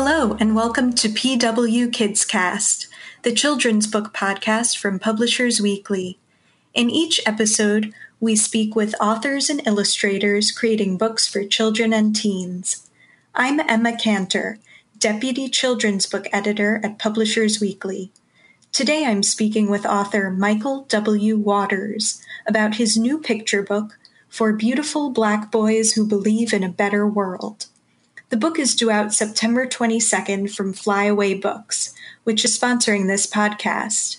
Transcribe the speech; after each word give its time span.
Hello, 0.00 0.36
and 0.38 0.54
welcome 0.54 0.92
to 0.92 1.08
PW 1.08 1.92
Kids 1.92 2.24
Cast, 2.24 2.86
the 3.24 3.32
children's 3.32 3.88
book 3.88 4.14
podcast 4.14 4.78
from 4.78 5.00
Publishers 5.00 5.60
Weekly. 5.60 6.20
In 6.72 6.88
each 6.88 7.20
episode, 7.26 7.92
we 8.20 8.36
speak 8.36 8.76
with 8.76 8.94
authors 9.00 9.50
and 9.50 9.60
illustrators 9.66 10.52
creating 10.52 10.98
books 10.98 11.26
for 11.26 11.42
children 11.42 11.92
and 11.92 12.14
teens. 12.14 12.88
I'm 13.34 13.58
Emma 13.58 13.96
Kantor, 13.96 14.60
Deputy 14.96 15.48
Children's 15.48 16.06
Book 16.06 16.28
Editor 16.32 16.80
at 16.84 17.00
Publishers 17.00 17.60
Weekly. 17.60 18.12
Today 18.70 19.04
I'm 19.04 19.24
speaking 19.24 19.68
with 19.68 19.84
author 19.84 20.30
Michael 20.30 20.84
W. 20.84 21.36
Waters 21.36 22.24
about 22.46 22.76
his 22.76 22.96
new 22.96 23.18
picture 23.18 23.64
book, 23.64 23.98
For 24.28 24.52
Beautiful 24.52 25.10
Black 25.10 25.50
Boys 25.50 25.94
Who 25.94 26.06
Believe 26.06 26.52
in 26.52 26.62
a 26.62 26.68
Better 26.68 27.04
World. 27.04 27.66
The 28.30 28.36
book 28.36 28.58
is 28.58 28.74
due 28.74 28.90
out 28.90 29.14
September 29.14 29.66
22nd 29.66 30.54
from 30.54 30.74
Flyaway 30.74 31.32
Books, 31.32 31.94
which 32.24 32.44
is 32.44 32.58
sponsoring 32.58 33.06
this 33.06 33.26
podcast. 33.26 34.18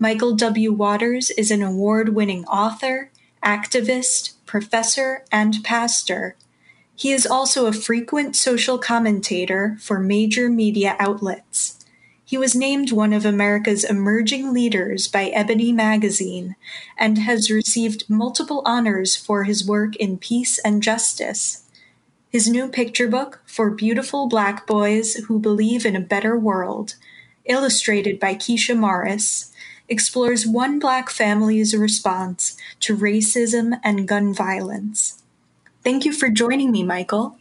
Michael 0.00 0.34
W. 0.34 0.72
Waters 0.72 1.30
is 1.30 1.52
an 1.52 1.62
award 1.62 2.08
winning 2.08 2.44
author, 2.46 3.12
activist, 3.44 4.32
professor, 4.44 5.24
and 5.30 5.62
pastor. 5.62 6.34
He 6.96 7.12
is 7.12 7.28
also 7.28 7.66
a 7.66 7.72
frequent 7.72 8.34
social 8.34 8.76
commentator 8.76 9.76
for 9.78 10.00
major 10.00 10.48
media 10.48 10.96
outlets. 10.98 11.84
He 12.24 12.36
was 12.36 12.56
named 12.56 12.90
one 12.90 13.12
of 13.12 13.24
America's 13.24 13.84
emerging 13.84 14.52
leaders 14.52 15.06
by 15.06 15.26
Ebony 15.26 15.70
magazine 15.70 16.56
and 16.98 17.18
has 17.18 17.52
received 17.52 18.10
multiple 18.10 18.62
honors 18.66 19.14
for 19.14 19.44
his 19.44 19.64
work 19.64 19.94
in 19.94 20.18
peace 20.18 20.58
and 20.58 20.82
justice. 20.82 21.62
His 22.30 22.46
new 22.46 22.68
picture 22.68 23.08
book, 23.08 23.40
For 23.46 23.70
Beautiful 23.70 24.28
Black 24.28 24.66
Boys 24.66 25.14
Who 25.14 25.40
Believe 25.40 25.86
in 25.86 25.96
a 25.96 26.00
Better 26.00 26.38
World, 26.38 26.94
illustrated 27.46 28.20
by 28.20 28.34
Keisha 28.34 28.76
Morris, 28.76 29.50
explores 29.88 30.46
one 30.46 30.78
black 30.78 31.08
family's 31.08 31.74
response 31.74 32.54
to 32.80 32.94
racism 32.94 33.80
and 33.82 34.06
gun 34.06 34.34
violence. 34.34 35.22
Thank 35.82 36.04
you 36.04 36.12
for 36.12 36.28
joining 36.28 36.70
me, 36.70 36.82
Michael. 36.82 37.38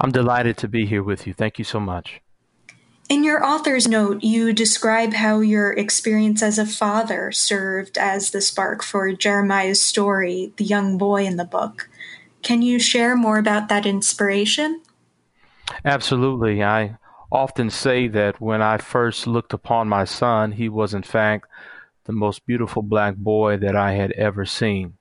I'm 0.00 0.10
delighted 0.10 0.56
to 0.56 0.66
be 0.66 0.84
here 0.84 1.04
with 1.04 1.28
you. 1.28 1.32
Thank 1.32 1.60
you 1.60 1.64
so 1.64 1.78
much. 1.78 2.20
In 3.08 3.22
your 3.22 3.44
author's 3.44 3.86
note, 3.86 4.24
you 4.24 4.52
describe 4.52 5.12
how 5.12 5.38
your 5.38 5.72
experience 5.72 6.42
as 6.42 6.58
a 6.58 6.66
father 6.66 7.30
served 7.30 7.96
as 7.96 8.32
the 8.32 8.40
spark 8.40 8.82
for 8.82 9.12
Jeremiah's 9.12 9.80
story, 9.80 10.52
the 10.56 10.64
young 10.64 10.98
boy 10.98 11.24
in 11.24 11.36
the 11.36 11.44
book. 11.44 11.88
Can 12.42 12.62
you 12.62 12.78
share 12.78 13.16
more 13.16 13.38
about 13.38 13.68
that 13.68 13.86
inspiration? 13.86 14.82
Absolutely. 15.84 16.62
I 16.62 16.98
often 17.30 17.70
say 17.70 18.08
that 18.08 18.40
when 18.40 18.60
I 18.60 18.78
first 18.78 19.26
looked 19.26 19.52
upon 19.52 19.88
my 19.88 20.04
son, 20.04 20.52
he 20.52 20.68
was 20.68 20.92
in 20.92 21.02
fact 21.02 21.48
the 22.04 22.12
most 22.12 22.44
beautiful 22.46 22.82
black 22.82 23.16
boy 23.16 23.56
that 23.58 23.76
I 23.76 23.92
had 23.92 24.12
ever 24.12 24.44
seen. 24.44 24.94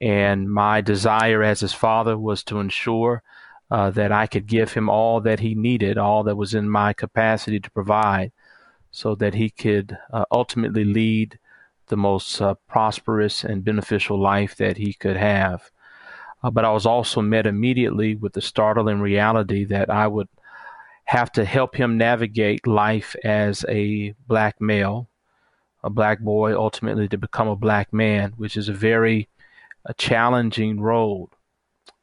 And 0.00 0.50
my 0.50 0.80
desire 0.80 1.42
as 1.42 1.60
his 1.60 1.72
father 1.72 2.16
was 2.16 2.42
to 2.44 2.60
ensure 2.60 3.22
uh, 3.70 3.90
that 3.90 4.12
I 4.12 4.26
could 4.26 4.46
give 4.46 4.72
him 4.72 4.88
all 4.88 5.20
that 5.20 5.40
he 5.40 5.54
needed, 5.54 5.98
all 5.98 6.22
that 6.24 6.36
was 6.36 6.54
in 6.54 6.68
my 6.68 6.92
capacity 6.92 7.60
to 7.60 7.70
provide, 7.70 8.32
so 8.90 9.14
that 9.16 9.34
he 9.34 9.50
could 9.50 9.96
uh, 10.12 10.24
ultimately 10.32 10.84
lead 10.84 11.38
the 11.86 11.96
most 11.96 12.40
uh, 12.40 12.54
prosperous 12.68 13.44
and 13.44 13.64
beneficial 13.64 14.18
life 14.18 14.56
that 14.56 14.76
he 14.76 14.92
could 14.92 15.16
have. 15.16 15.70
Uh, 16.42 16.50
but 16.50 16.64
I 16.64 16.70
was 16.70 16.86
also 16.86 17.20
met 17.20 17.46
immediately 17.46 18.14
with 18.14 18.32
the 18.32 18.40
startling 18.40 19.00
reality 19.00 19.64
that 19.64 19.90
I 19.90 20.06
would 20.06 20.28
have 21.04 21.32
to 21.32 21.44
help 21.44 21.74
him 21.74 21.98
navigate 21.98 22.66
life 22.66 23.16
as 23.24 23.64
a 23.68 24.14
black 24.26 24.60
male, 24.60 25.08
a 25.82 25.90
black 25.90 26.20
boy, 26.20 26.54
ultimately 26.54 27.08
to 27.08 27.18
become 27.18 27.48
a 27.48 27.56
black 27.56 27.92
man, 27.92 28.32
which 28.36 28.56
is 28.56 28.68
a 28.68 28.72
very 28.72 29.28
a 29.84 29.94
challenging 29.94 30.80
road, 30.80 31.30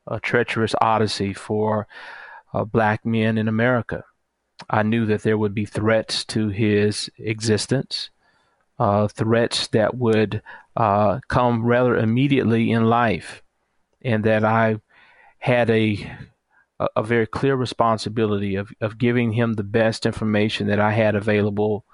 a 0.08 0.20
treacherous 0.20 0.76
odyssey 0.82 1.34
for 1.34 1.88
uh, 2.54 2.64
black 2.64 3.06
men 3.06 3.38
in 3.38 3.48
America. 3.48 4.04
I 4.70 4.84
knew 4.84 5.06
that 5.06 5.22
there 5.22 5.38
would 5.38 5.54
be 5.54 5.66
threats 5.66 6.26
to 6.26 6.50
his 6.50 7.10
existence, 7.18 8.10
uh, 8.80 9.08
threats 9.08 9.68
that 9.68 9.96
would 9.96 10.42
uh, 10.76 11.20
come 11.28 11.64
rather 11.64 11.96
immediately 11.96 12.72
in 12.72 12.86
life 12.86 13.44
and 14.02 14.24
that 14.24 14.44
I 14.44 14.80
had 15.40 15.70
a 15.70 16.10
a 16.96 17.02
very 17.02 17.26
clear 17.26 17.56
responsibility 17.56 18.56
of, 18.56 18.72
of 18.82 19.00
giving 19.00 19.32
him 19.32 19.54
the 19.54 19.64
best 19.64 20.06
information 20.06 20.68
that 20.68 20.80
I 20.80 20.92
had 20.92 21.16
available 21.16 21.86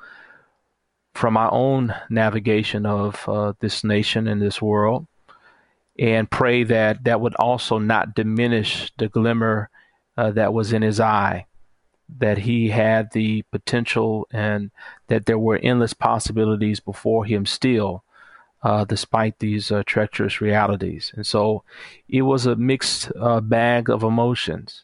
from 1.13 1.36
my 1.36 1.47
own 1.50 1.96
navigation 2.09 2.86
of 2.86 3.24
uh, 3.30 3.53
this 3.59 3.84
nation 3.84 4.28
and 4.28 4.42
this 4.42 4.62
world, 4.62 5.08
and 5.97 6.30
pray 6.30 6.63
that 6.63 7.03
that 7.06 7.22
would 7.22 7.36
also 7.36 7.78
not 7.78 8.16
diminish 8.16 8.92
the 8.97 9.08
glimmer 9.08 9.69
uh, 10.18 10.31
that 10.31 10.53
was 10.53 10.74
in 10.74 10.81
his 10.81 11.00
eye, 11.00 11.46
that 12.18 12.40
he 12.40 12.69
had 12.69 13.12
the 13.13 13.44
potential 13.52 14.28
and 14.31 14.72
that 15.08 15.28
there 15.28 15.40
were 15.40 15.59
endless 15.63 15.94
possibilities 15.94 16.80
before 16.80 17.25
him 17.25 17.46
still 17.46 18.03
uh, 18.63 18.85
despite 18.85 19.40
these 19.40 19.72
uh, 19.72 19.84
treacherous 19.85 20.40
realities. 20.40 21.12
And 21.16 21.28
so 21.28 21.63
it 22.07 22.22
was 22.22 22.46
a 22.46 22.56
mixed 22.56 23.12
uh, 23.19 23.41
bag 23.41 23.90
of 23.90 24.03
emotions. 24.03 24.84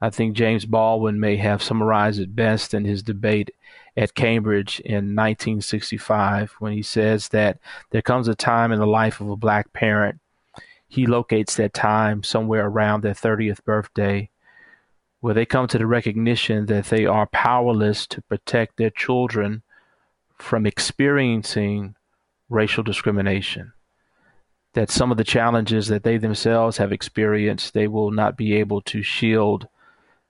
I 0.00 0.10
think 0.10 0.34
James 0.34 0.64
Baldwin 0.64 1.20
may 1.20 1.36
have 1.36 1.62
summarized 1.62 2.20
it 2.20 2.34
best 2.34 2.72
in 2.72 2.84
his 2.84 3.02
debate 3.02 3.50
at 3.96 4.14
Cambridge 4.14 4.80
in 4.80 5.14
1965 5.14 6.52
when 6.58 6.72
he 6.72 6.82
says 6.82 7.28
that 7.28 7.58
there 7.90 8.00
comes 8.00 8.28
a 8.28 8.34
time 8.34 8.72
in 8.72 8.78
the 8.78 8.86
life 8.86 9.20
of 9.20 9.28
a 9.28 9.36
black 9.36 9.72
parent. 9.72 10.20
He 10.88 11.06
locates 11.06 11.56
that 11.56 11.74
time 11.74 12.22
somewhere 12.22 12.66
around 12.66 13.02
their 13.02 13.14
30th 13.14 13.62
birthday 13.64 14.30
where 15.20 15.34
they 15.34 15.44
come 15.44 15.66
to 15.68 15.78
the 15.78 15.86
recognition 15.86 16.66
that 16.66 16.86
they 16.86 17.04
are 17.04 17.26
powerless 17.26 18.06
to 18.06 18.22
protect 18.22 18.76
their 18.76 18.90
children 18.90 19.62
from 20.38 20.64
experiencing 20.64 21.94
racial 22.50 22.82
discrimination. 22.82 23.72
That 24.74 24.90
some 24.90 25.10
of 25.10 25.16
the 25.16 25.24
challenges 25.24 25.88
that 25.88 26.02
they 26.02 26.18
themselves 26.18 26.76
have 26.76 26.92
experienced, 26.92 27.72
they 27.72 27.88
will 27.88 28.10
not 28.10 28.36
be 28.36 28.54
able 28.54 28.82
to 28.82 29.02
shield 29.02 29.66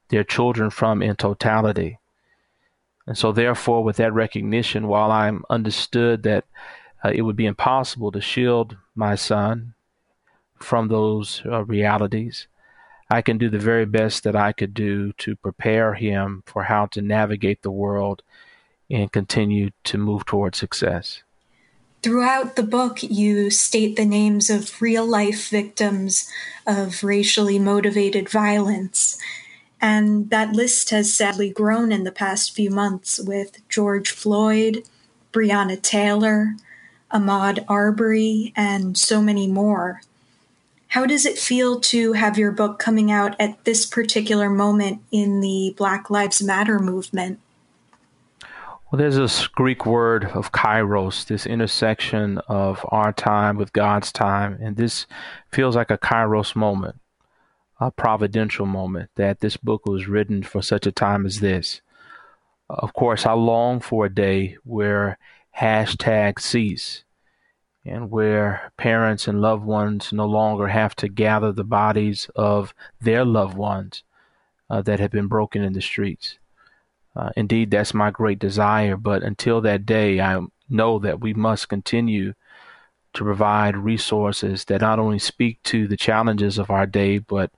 their 0.09 0.25
children 0.25 0.71
from 0.71 1.03
in 1.03 1.17
totality. 1.17 1.99
And 3.07 3.19
so, 3.19 3.33
therefore, 3.33 3.83
with 3.83 3.97
that 3.97 4.13
recognition, 4.13 4.87
while 4.87 5.11
I'm 5.11 5.45
understood 5.51 6.23
that 6.23 6.45
uh, 7.05 7.11
it 7.13 7.23
would 7.23 7.37
be 7.37 7.47
impossible 7.47 8.13
to 8.13 8.21
shield 8.21 8.77
my 8.95 9.15
son 9.15 9.75
from 10.59 10.89
those 10.89 11.43
uh, 11.45 11.65
realities, 11.65 12.47
I 13.11 13.23
can 13.23 13.39
do 13.39 13.51
the 13.51 13.59
very 13.59 13.87
best 13.87 14.23
that 14.25 14.37
I 14.37 14.53
could 14.53 14.73
do 14.73 15.13
to 15.15 15.35
prepare 15.35 15.95
him 15.95 16.45
for 16.47 16.65
how 16.65 16.87
to 16.87 17.03
navigate 17.03 17.63
the 17.63 17.71
world 17.71 18.23
and 18.89 19.11
continue 19.11 19.71
to 19.85 19.99
move 19.99 20.25
toward 20.25 20.55
success. 20.55 21.23
Throughout 22.03 22.57
the 22.57 22.63
book, 22.63 23.03
you 23.03 23.51
state 23.51 23.97
the 23.97 24.07
names 24.07 24.49
of 24.49 24.81
real 24.81 25.05
life 25.05 25.51
victims 25.51 26.31
of 26.67 27.05
racially 27.05 27.59
motivated 27.59 28.27
violence. 28.27 29.19
And 29.83 30.31
that 30.31 30.53
list 30.53 30.91
has 30.91 31.15
sadly 31.15 31.51
grown 31.51 31.93
in 31.93 32.05
the 32.05 32.13
past 32.13 32.55
few 32.55 32.71
months 32.71 33.19
with 33.21 33.59
George 33.69 34.11
Floyd, 34.13 34.85
Breonna 35.31 35.81
Taylor, 35.81 36.57
Ahmaud 37.13 37.65
Arbery, 37.69 38.55
and 38.57 38.97
so 38.97 39.21
many 39.21 39.47
more. 39.47 40.01
How 40.89 41.05
does 41.05 41.27
it 41.27 41.39
feel 41.39 41.81
to 41.81 42.15
have 42.15 42.39
your 42.39 42.51
book 42.51 42.79
coming 42.79 43.13
out 43.13 43.37
at 43.39 43.63
this 43.65 43.85
particular 43.85 44.49
moment 44.49 45.03
in 45.13 45.41
the 45.41 45.75
Black 45.77 46.09
Lives 46.09 46.43
Matter 46.43 46.79
movement? 46.79 47.41
Well, 48.91 48.99
there's 48.99 49.15
this 49.15 49.47
Greek 49.47 49.87
word 49.87 50.25
of 50.25 50.51
kairos, 50.51 51.25
this 51.25 51.47
intersection 51.47 52.39
of 52.49 52.85
our 52.89 53.13
time 53.13 53.57
with 53.57 53.73
God's 53.73 54.11
time. 54.11 54.59
And 54.61 54.77
this 54.77 55.07
feels 55.53 55.77
like 55.77 55.93
a 55.93 55.99
kairos 55.99 56.57
moment, 56.57 56.97
a 57.79 57.93
providential 57.93 58.67
moment 58.67 59.11
that 59.15 59.39
this 59.39 59.57
book 59.57 59.87
was 59.87 60.09
written 60.09 60.43
for 60.43 60.61
such 60.61 60.89
a 60.89 60.93
time 60.93 61.25
as 61.25 61.39
this. 61.39 61.83
Of 62.69 62.93
course, 62.93 63.27
I 63.27 63.33
long 63.35 63.79
for 63.79 64.07
a 64.07 64.13
day 64.13 64.57
where 64.65 65.19
hashtag 65.57 66.41
cease 66.41 67.05
and 67.85 68.11
where 68.11 68.73
parents 68.77 69.29
and 69.29 69.41
loved 69.41 69.65
ones 69.65 70.13
no 70.13 70.27
longer 70.27 70.67
have 70.67 70.97
to 70.97 71.09
gather 71.09 71.53
the 71.53 71.63
bodies 71.63 72.29
of 72.35 72.75
their 73.01 73.25
loved 73.25 73.57
ones 73.57 74.03
uh, 74.69 74.83
that 74.83 74.99
have 74.99 75.13
been 75.13 75.29
broken 75.29 75.63
in 75.63 75.75
the 75.75 75.81
streets. 75.81 76.40
Uh, 77.17 77.31
indeed, 77.37 77.71
that's 77.71 77.95
my 77.95 78.11
great 78.11 78.39
desire. 78.39 78.97
But 78.97 79.23
until 79.23 79.61
that 79.63 79.87
day, 79.87 80.21
I 80.21 80.41
know 80.69 80.99
that 81.01 81.21
we 81.21 81.35
must 81.35 81.69
continue 81.69 82.35
to 83.15 83.25
provide 83.25 83.77
resources 83.77 84.65
that 84.67 84.81
not 84.83 84.99
only 84.99 85.19
speak 85.19 85.63
to 85.65 85.89
the 85.89 85.97
challenges 85.97 86.59
of 86.59 86.71
our 86.71 86.87
day, 86.87 87.19
but 87.19 87.51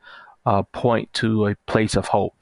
uh, 0.46 0.62
point 0.62 1.12
to 1.14 1.46
a 1.46 1.56
place 1.66 1.96
of 1.96 2.08
hope. 2.08 2.34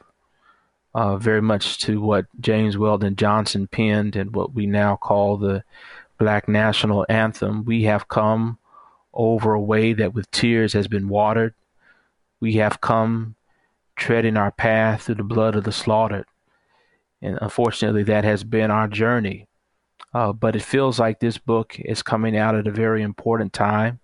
uh, 0.94 1.16
very 1.16 1.42
much 1.42 1.78
to 1.78 2.00
what 2.00 2.26
James 2.40 2.76
Weldon 2.76 3.16
Johnson 3.16 3.66
penned 3.68 4.16
and 4.16 4.34
what 4.34 4.54
we 4.54 4.66
now 4.66 4.96
call 4.96 5.36
the 5.36 5.62
Black 6.18 6.48
National 6.48 7.06
Anthem. 7.08 7.64
We 7.64 7.84
have 7.84 8.08
come 8.08 8.58
over 9.12 9.52
a 9.54 9.60
way 9.60 9.92
that 9.92 10.14
with 10.14 10.30
tears 10.30 10.72
has 10.72 10.88
been 10.88 11.08
watered. 11.08 11.54
We 12.40 12.54
have 12.54 12.80
come 12.80 13.36
treading 13.96 14.36
our 14.36 14.50
path 14.50 15.02
through 15.02 15.16
the 15.16 15.22
blood 15.24 15.54
of 15.54 15.64
the 15.64 15.72
slaughtered. 15.72 16.26
And 17.22 17.38
unfortunately, 17.40 18.02
that 18.04 18.24
has 18.24 18.44
been 18.44 18.70
our 18.70 18.88
journey. 18.88 19.46
Uh, 20.12 20.32
but 20.32 20.56
it 20.56 20.62
feels 20.62 20.98
like 20.98 21.20
this 21.20 21.38
book 21.38 21.78
is 21.78 22.02
coming 22.02 22.36
out 22.36 22.54
at 22.54 22.66
a 22.66 22.72
very 22.72 23.02
important 23.02 23.52
time 23.52 24.00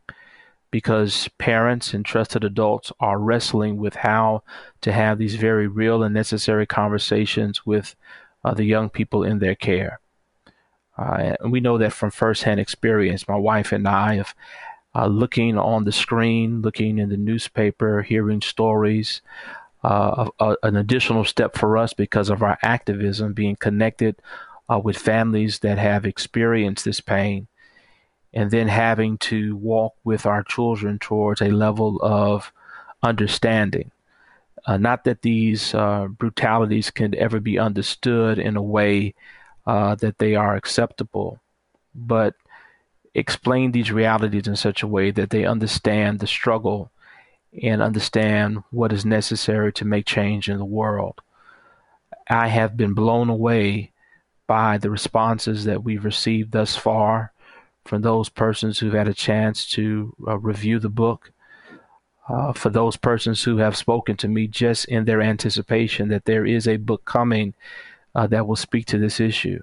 because 0.71 1.29
parents 1.39 1.95
and 1.95 2.05
trusted 2.05 2.45
adults 2.45 2.93
are 3.01 3.19
wrestling 3.19 3.79
with 3.79 3.97
how 3.97 4.43
to 4.83 4.93
have 4.93 5.19
these 5.19 5.37
very 5.37 5.67
real 5.67 6.03
and 6.03 6.15
necessary 6.15 6.67
conversations 6.67 7.65
with 7.65 7.97
uh, 8.45 8.55
the 8.55 8.65
young 8.65 8.89
people 8.89 9.25
in 9.25 9.39
their 9.39 9.55
care. 9.55 10.01
Uh, 10.99 11.35
and 11.41 11.53
we 11.53 11.61
know 11.61 11.79
that 11.79 11.93
from 11.93 12.11
firsthand 12.11 12.61
experience. 12.61 13.29
My 13.29 13.37
wife 13.37 13.73
and 13.73 13.87
I 13.87 14.17
have 14.17 14.35
uh, 14.95 15.07
looking 15.07 15.59
on 15.59 15.85
the 15.85 15.93
screen, 15.93 16.63
looking 16.63 16.99
in 16.99 17.11
the 17.11 17.17
newspaper, 17.17 18.03
hearing 18.03 18.41
stories. 18.41 19.21
Uh, 19.87 20.29
an 20.65 20.75
additional 20.75 21.25
step 21.25 21.57
for 21.57 21.79
us 21.79 21.93
because 21.93 22.29
of 22.29 22.43
our 22.43 22.59
activism, 22.61 23.33
being 23.33 23.55
connected 23.55 24.17
uh, 24.69 24.81
with 24.81 24.99
families 24.99 25.61
that 25.61 25.79
have 25.79 26.05
experienced 26.05 26.85
this 26.85 27.01
pain 27.01 27.47
and 28.35 28.51
then 28.51 28.67
having 28.67 29.17
to 29.17 29.55
walk 29.55 29.95
with 30.03 30.27
our 30.27 30.43
children 30.43 30.99
towards 30.99 31.41
a 31.41 31.51
level 31.51 32.01
of 32.03 32.53
understanding. 33.01 33.93
Uh, 34.67 34.77
not 34.77 35.05
that 35.05 35.23
these 35.23 35.73
uh, 35.73 36.09
brutalities 36.09 36.91
can 36.91 37.15
ever 37.15 37.39
be 37.39 37.57
understood 37.57 38.41
in 38.41 38.57
a 38.57 38.63
way 38.63 39.15
uh, 39.69 39.95
that 39.95 40.19
they 40.19 40.35
are 40.35 40.57
acceptable, 40.57 41.39
but 41.95 42.35
explain 43.15 43.71
these 43.71 43.93
realities 43.93 44.49
in 44.49 44.57
such 44.57 44.83
a 44.83 44.89
way 44.89 45.13
that 45.13 45.31
they 45.31 45.45
understand 45.45 46.19
the 46.19 46.27
struggle 46.27 46.91
and 47.63 47.83
understand 47.83 48.63
what 48.71 48.93
is 48.93 49.05
necessary 49.05 49.73
to 49.73 49.85
make 49.85 50.07
change 50.07 50.49
in 50.49 50.59
the 50.59 50.65
world. 50.65 51.21
I 52.29 52.49
have 52.49 52.77
been 52.77 52.95
blown 52.95 53.29
away 53.29 53.93
by 54.47 54.79
the 54.79 54.91
responses 54.91 55.65
that 55.65 55.83
we've 55.83 56.05
received 56.05 56.53
thus 56.53 56.77
far 56.77 57.33
from 57.85 58.03
those 58.03 58.29
persons 58.29 58.79
who've 58.79 58.93
had 58.93 59.09
a 59.09 59.15
chance 59.15 59.67
to 59.71 60.15
uh, 60.27 60.39
review 60.39 60.79
the 60.79 60.89
book, 60.89 61.33
uh, 62.29 62.53
for 62.53 62.71
those 62.71 62.97
persons 62.97 63.45
who 63.45 63.59
have 63.59 63.77
spoken 63.77 64.17
to 64.17 64.29
me 64.29 64.47
just 64.49 64.85
in 64.87 65.05
their 65.05 65.23
anticipation 65.23 66.09
that 66.09 66.25
there 66.25 66.45
is 66.45 66.67
a 66.67 66.77
book 66.77 67.05
coming 67.05 67.55
uh, 68.15 68.27
that 68.27 68.47
will 68.47 68.57
speak 68.57 68.87
to 68.87 68.99
this 68.99 69.21
issue. 69.21 69.63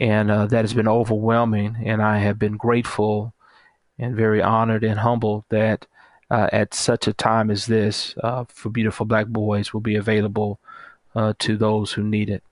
And 0.00 0.30
uh, 0.30 0.46
that 0.46 0.62
has 0.62 0.74
been 0.74 0.88
overwhelming, 0.88 1.76
and 1.84 2.00
I 2.00 2.18
have 2.18 2.38
been 2.38 2.56
grateful 2.56 3.34
and 3.98 4.16
very 4.16 4.40
honored 4.40 4.84
and 4.84 5.00
humbled 5.00 5.44
that 5.48 5.86
uh, 6.30 6.48
at 6.52 6.74
such 6.74 7.06
a 7.06 7.12
time 7.12 7.50
as 7.50 7.66
this, 7.66 8.14
uh, 8.22 8.44
for 8.48 8.70
Beautiful 8.70 9.06
Black 9.06 9.26
Boys 9.26 9.72
will 9.72 9.80
be 9.80 9.96
available 9.96 10.58
to 11.40 11.56
those 11.56 11.92
who 11.92 12.04
need 12.04 12.30
it. 12.30 12.44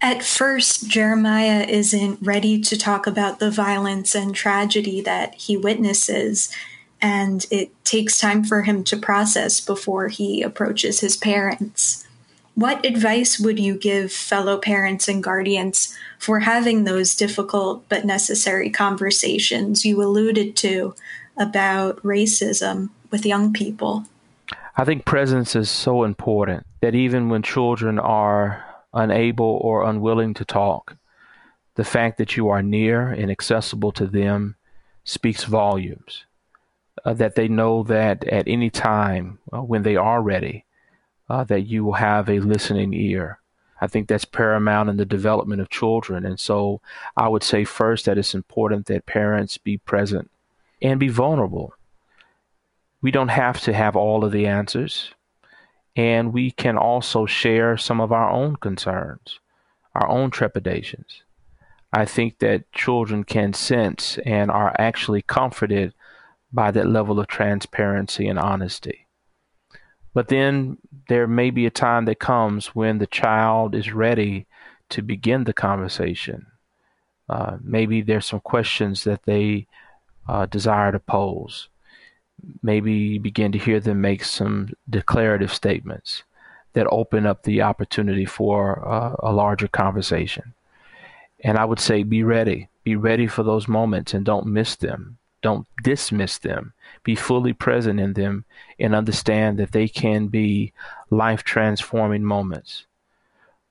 At 0.00 0.24
first, 0.24 0.88
Jeremiah 0.88 1.66
isn't 1.68 2.20
ready 2.22 2.60
to 2.60 2.76
talk 2.76 3.06
about 3.06 3.40
the 3.40 3.50
violence 3.50 4.14
and 4.14 4.34
tragedy 4.34 5.00
that 5.00 5.34
he 5.34 5.56
witnesses, 5.56 6.54
and 7.02 7.46
it 7.50 7.72
takes 7.84 8.18
time 8.18 8.44
for 8.44 8.62
him 8.62 8.84
to 8.84 8.96
process 8.96 9.60
before 9.60 10.08
he 10.08 10.42
approaches 10.42 11.00
his 11.00 11.16
parents. 11.16 12.06
What 12.54 12.84
advice 12.84 13.40
would 13.40 13.58
you 13.58 13.76
give 13.76 14.12
fellow 14.12 14.58
parents 14.58 15.08
and 15.08 15.22
guardians 15.22 15.96
for 16.18 16.40
having 16.40 16.84
those 16.84 17.16
difficult 17.16 17.88
but 17.88 18.04
necessary 18.04 18.70
conversations 18.70 19.84
you 19.84 20.00
alluded 20.02 20.56
to 20.56 20.94
about 21.38 22.02
racism 22.02 22.90
with 23.10 23.26
young 23.26 23.52
people? 23.52 24.04
I 24.76 24.84
think 24.84 25.04
presence 25.04 25.56
is 25.56 25.70
so 25.70 26.04
important 26.04 26.66
that 26.80 26.94
even 26.94 27.28
when 27.28 27.42
children 27.42 27.98
are 27.98 28.64
unable 28.92 29.58
or 29.62 29.84
unwilling 29.84 30.34
to 30.34 30.44
talk. 30.44 30.96
The 31.74 31.84
fact 31.84 32.18
that 32.18 32.36
you 32.36 32.48
are 32.48 32.62
near 32.62 33.08
and 33.08 33.30
accessible 33.30 33.92
to 33.92 34.06
them 34.06 34.56
speaks 35.04 35.44
volumes. 35.44 36.24
Uh, 37.04 37.14
that 37.14 37.36
they 37.36 37.46
know 37.46 37.84
that 37.84 38.24
at 38.24 38.48
any 38.48 38.70
time 38.70 39.38
uh, 39.52 39.62
when 39.62 39.84
they 39.84 39.94
are 39.94 40.20
ready, 40.20 40.64
uh, 41.28 41.44
that 41.44 41.60
you 41.60 41.84
will 41.84 41.92
have 41.92 42.28
a 42.28 42.40
listening 42.40 42.92
ear. 42.92 43.38
I 43.80 43.86
think 43.86 44.08
that's 44.08 44.24
paramount 44.24 44.88
in 44.88 44.96
the 44.96 45.04
development 45.04 45.60
of 45.60 45.70
children. 45.70 46.26
And 46.26 46.40
so 46.40 46.80
I 47.16 47.28
would 47.28 47.44
say 47.44 47.62
first 47.62 48.06
that 48.06 48.18
it's 48.18 48.34
important 48.34 48.86
that 48.86 49.06
parents 49.06 49.58
be 49.58 49.78
present 49.78 50.28
and 50.80 51.00
be 51.00 51.08
vulnerable. 51.08 51.72
We 53.00 53.10
don't 53.10 53.28
have 53.28 53.60
to 53.62 53.72
have 53.72 53.96
all 53.96 54.24
of 54.24 54.32
the 54.32 54.46
answers 54.46 55.12
and 55.98 56.32
we 56.32 56.52
can 56.52 56.78
also 56.78 57.26
share 57.26 57.76
some 57.76 58.00
of 58.00 58.12
our 58.12 58.30
own 58.30 58.54
concerns, 58.54 59.40
our 59.96 60.08
own 60.08 60.30
trepidations. 60.30 61.24
I 61.92 62.04
think 62.04 62.38
that 62.38 62.70
children 62.70 63.24
can 63.24 63.52
sense 63.52 64.16
and 64.24 64.48
are 64.48 64.76
actually 64.78 65.22
comforted 65.22 65.92
by 66.52 66.70
that 66.70 66.86
level 66.86 67.18
of 67.18 67.26
transparency 67.26 68.28
and 68.28 68.38
honesty. 68.38 69.08
But 70.14 70.28
then 70.28 70.78
there 71.08 71.26
may 71.26 71.50
be 71.50 71.66
a 71.66 71.70
time 71.70 72.04
that 72.04 72.20
comes 72.20 72.76
when 72.76 72.98
the 72.98 73.06
child 73.06 73.74
is 73.74 73.92
ready 73.92 74.46
to 74.90 75.02
begin 75.02 75.44
the 75.44 75.52
conversation. 75.52 76.46
Uh, 77.28 77.56
maybe 77.60 78.02
there's 78.02 78.26
some 78.26 78.40
questions 78.40 79.02
that 79.02 79.24
they 79.24 79.66
uh, 80.28 80.46
desire 80.46 80.92
to 80.92 80.98
pose 80.98 81.68
maybe 82.62 82.92
you 82.92 83.20
begin 83.20 83.52
to 83.52 83.58
hear 83.58 83.80
them 83.80 84.00
make 84.00 84.24
some 84.24 84.70
declarative 84.88 85.52
statements 85.52 86.22
that 86.72 86.86
open 86.90 87.26
up 87.26 87.42
the 87.42 87.62
opportunity 87.62 88.24
for 88.24 88.86
uh, 88.86 89.16
a 89.20 89.32
larger 89.32 89.68
conversation. 89.68 90.54
And 91.42 91.58
I 91.58 91.64
would 91.64 91.80
say 91.80 92.02
be 92.02 92.22
ready. 92.22 92.68
Be 92.84 92.96
ready 92.96 93.26
for 93.26 93.42
those 93.42 93.68
moments 93.68 94.14
and 94.14 94.24
don't 94.24 94.46
miss 94.46 94.76
them. 94.76 95.18
Don't 95.40 95.66
dismiss 95.82 96.38
them. 96.38 96.72
Be 97.04 97.14
fully 97.14 97.52
present 97.52 98.00
in 98.00 98.14
them 98.14 98.44
and 98.78 98.94
understand 98.94 99.58
that 99.58 99.72
they 99.72 99.88
can 99.88 100.26
be 100.28 100.72
life 101.10 101.44
transforming 101.44 102.24
moments. 102.24 102.86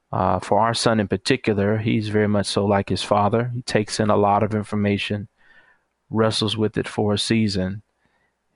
Uh, 0.09 0.39
for 0.39 0.59
our 0.59 0.73
son 0.73 1.01
in 1.01 1.07
particular, 1.07 1.77
he's 1.77 2.07
very 2.07 2.27
much 2.27 2.45
so 2.45 2.65
like 2.65 2.87
his 2.87 3.03
father. 3.03 3.51
He 3.53 3.61
takes 3.63 3.99
in 3.99 4.09
a 4.09 4.15
lot 4.15 4.43
of 4.43 4.55
information, 4.55 5.27
wrestles 6.09 6.57
with 6.57 6.77
it 6.77 6.87
for 6.87 7.13
a 7.13 7.19
season, 7.19 7.81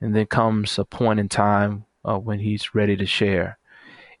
and 0.00 0.14
then 0.14 0.26
comes 0.26 0.78
a 0.78 0.84
point 0.84 1.20
in 1.20 1.28
time 1.28 1.84
uh, 2.04 2.18
when 2.18 2.40
he's 2.40 2.74
ready 2.74 2.96
to 2.96 3.06
share. 3.06 3.58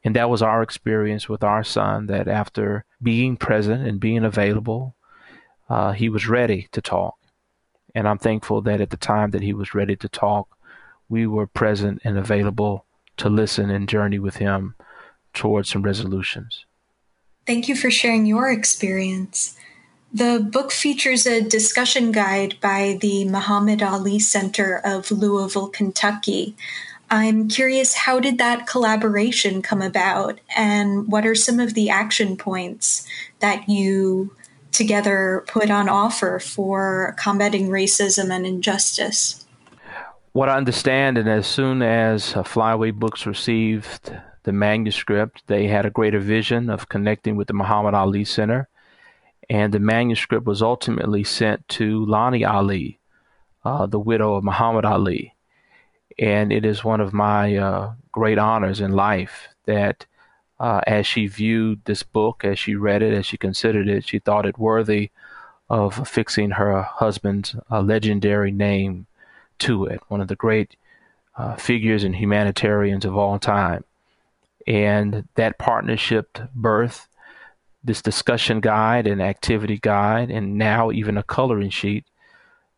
And 0.04 0.16
that 0.16 0.30
was 0.30 0.42
our 0.42 0.62
experience 0.62 1.28
with 1.28 1.44
our 1.44 1.62
son 1.62 2.06
that 2.06 2.28
after 2.28 2.84
being 3.02 3.36
present 3.36 3.86
and 3.86 4.00
being 4.00 4.24
available, 4.24 4.94
uh, 5.68 5.92
he 5.92 6.08
was 6.08 6.28
ready 6.28 6.68
to 6.72 6.80
talk. 6.80 7.16
And 7.94 8.08
I'm 8.08 8.18
thankful 8.18 8.62
that 8.62 8.80
at 8.80 8.90
the 8.90 8.96
time 8.96 9.30
that 9.30 9.42
he 9.42 9.52
was 9.52 9.74
ready 9.74 9.96
to 9.96 10.08
talk, 10.08 10.56
we 11.08 11.26
were 11.26 11.46
present 11.46 12.00
and 12.04 12.18
available 12.18 12.84
to 13.18 13.28
listen 13.28 13.70
and 13.70 13.88
journey 13.88 14.18
with 14.18 14.36
him 14.36 14.74
towards 15.34 15.68
some 15.68 15.82
resolutions. 15.82 16.64
Thank 17.46 17.68
you 17.68 17.76
for 17.76 17.90
sharing 17.90 18.26
your 18.26 18.50
experience. 18.50 19.56
The 20.14 20.46
book 20.46 20.72
features 20.72 21.24
a 21.24 21.40
discussion 21.40 22.12
guide 22.12 22.56
by 22.60 22.98
the 23.00 23.24
Muhammad 23.24 23.82
Ali 23.82 24.18
Center 24.18 24.78
of 24.84 25.10
Louisville, 25.10 25.68
Kentucky. 25.68 26.54
I'm 27.10 27.48
curious, 27.48 27.94
how 27.94 28.20
did 28.20 28.36
that 28.36 28.66
collaboration 28.66 29.62
come 29.62 29.80
about, 29.80 30.38
and 30.54 31.08
what 31.08 31.24
are 31.24 31.34
some 31.34 31.58
of 31.60 31.72
the 31.72 31.88
action 31.88 32.36
points 32.36 33.06
that 33.40 33.70
you 33.70 34.36
together 34.70 35.44
put 35.46 35.70
on 35.70 35.88
offer 35.88 36.38
for 36.38 37.14
combating 37.18 37.68
racism 37.68 38.30
and 38.30 38.46
injustice? 38.46 39.46
What 40.32 40.50
I 40.50 40.58
understand, 40.58 41.16
and 41.16 41.28
as 41.28 41.46
soon 41.46 41.80
as 41.80 42.32
Flyaway 42.32 42.90
Books 42.90 43.24
received 43.24 44.14
the 44.42 44.52
manuscript, 44.52 45.42
they 45.46 45.68
had 45.68 45.86
a 45.86 45.90
greater 45.90 46.20
vision 46.20 46.68
of 46.68 46.90
connecting 46.90 47.36
with 47.36 47.48
the 47.48 47.54
Muhammad 47.54 47.94
Ali 47.94 48.24
Center 48.24 48.68
and 49.52 49.74
the 49.74 49.78
manuscript 49.78 50.46
was 50.46 50.62
ultimately 50.62 51.22
sent 51.22 51.68
to 51.68 52.06
Lonnie 52.06 52.42
Ali, 52.42 52.98
uh, 53.66 53.84
the 53.84 53.98
widow 53.98 54.34
of 54.34 54.44
Muhammad 54.44 54.86
Ali. 54.86 55.34
And 56.18 56.50
it 56.50 56.64
is 56.64 56.82
one 56.82 57.02
of 57.02 57.12
my 57.12 57.54
uh, 57.58 57.92
great 58.12 58.38
honors 58.38 58.80
in 58.80 58.92
life 58.92 59.48
that 59.66 60.06
uh, 60.58 60.80
as 60.86 61.06
she 61.06 61.26
viewed 61.26 61.84
this 61.84 62.02
book, 62.02 62.46
as 62.46 62.58
she 62.58 62.74
read 62.74 63.02
it, 63.02 63.12
as 63.12 63.26
she 63.26 63.36
considered 63.36 63.88
it, 63.88 64.08
she 64.08 64.18
thought 64.18 64.46
it 64.46 64.58
worthy 64.58 65.10
of 65.68 65.98
affixing 65.98 66.52
her 66.52 66.80
husband's 66.80 67.54
uh, 67.70 67.82
legendary 67.82 68.52
name 68.52 69.06
to 69.58 69.84
it, 69.84 70.00
one 70.08 70.22
of 70.22 70.28
the 70.28 70.34
great 70.34 70.76
uh, 71.36 71.56
figures 71.56 72.04
and 72.04 72.16
humanitarians 72.16 73.04
of 73.04 73.18
all 73.18 73.38
time. 73.38 73.84
And 74.66 75.28
that 75.34 75.58
partnership 75.58 76.38
birth 76.54 77.06
this 77.84 78.02
discussion 78.02 78.60
guide 78.60 79.06
and 79.06 79.20
activity 79.20 79.78
guide, 79.78 80.30
and 80.30 80.56
now 80.56 80.90
even 80.90 81.16
a 81.16 81.22
coloring 81.22 81.70
sheet, 81.70 82.04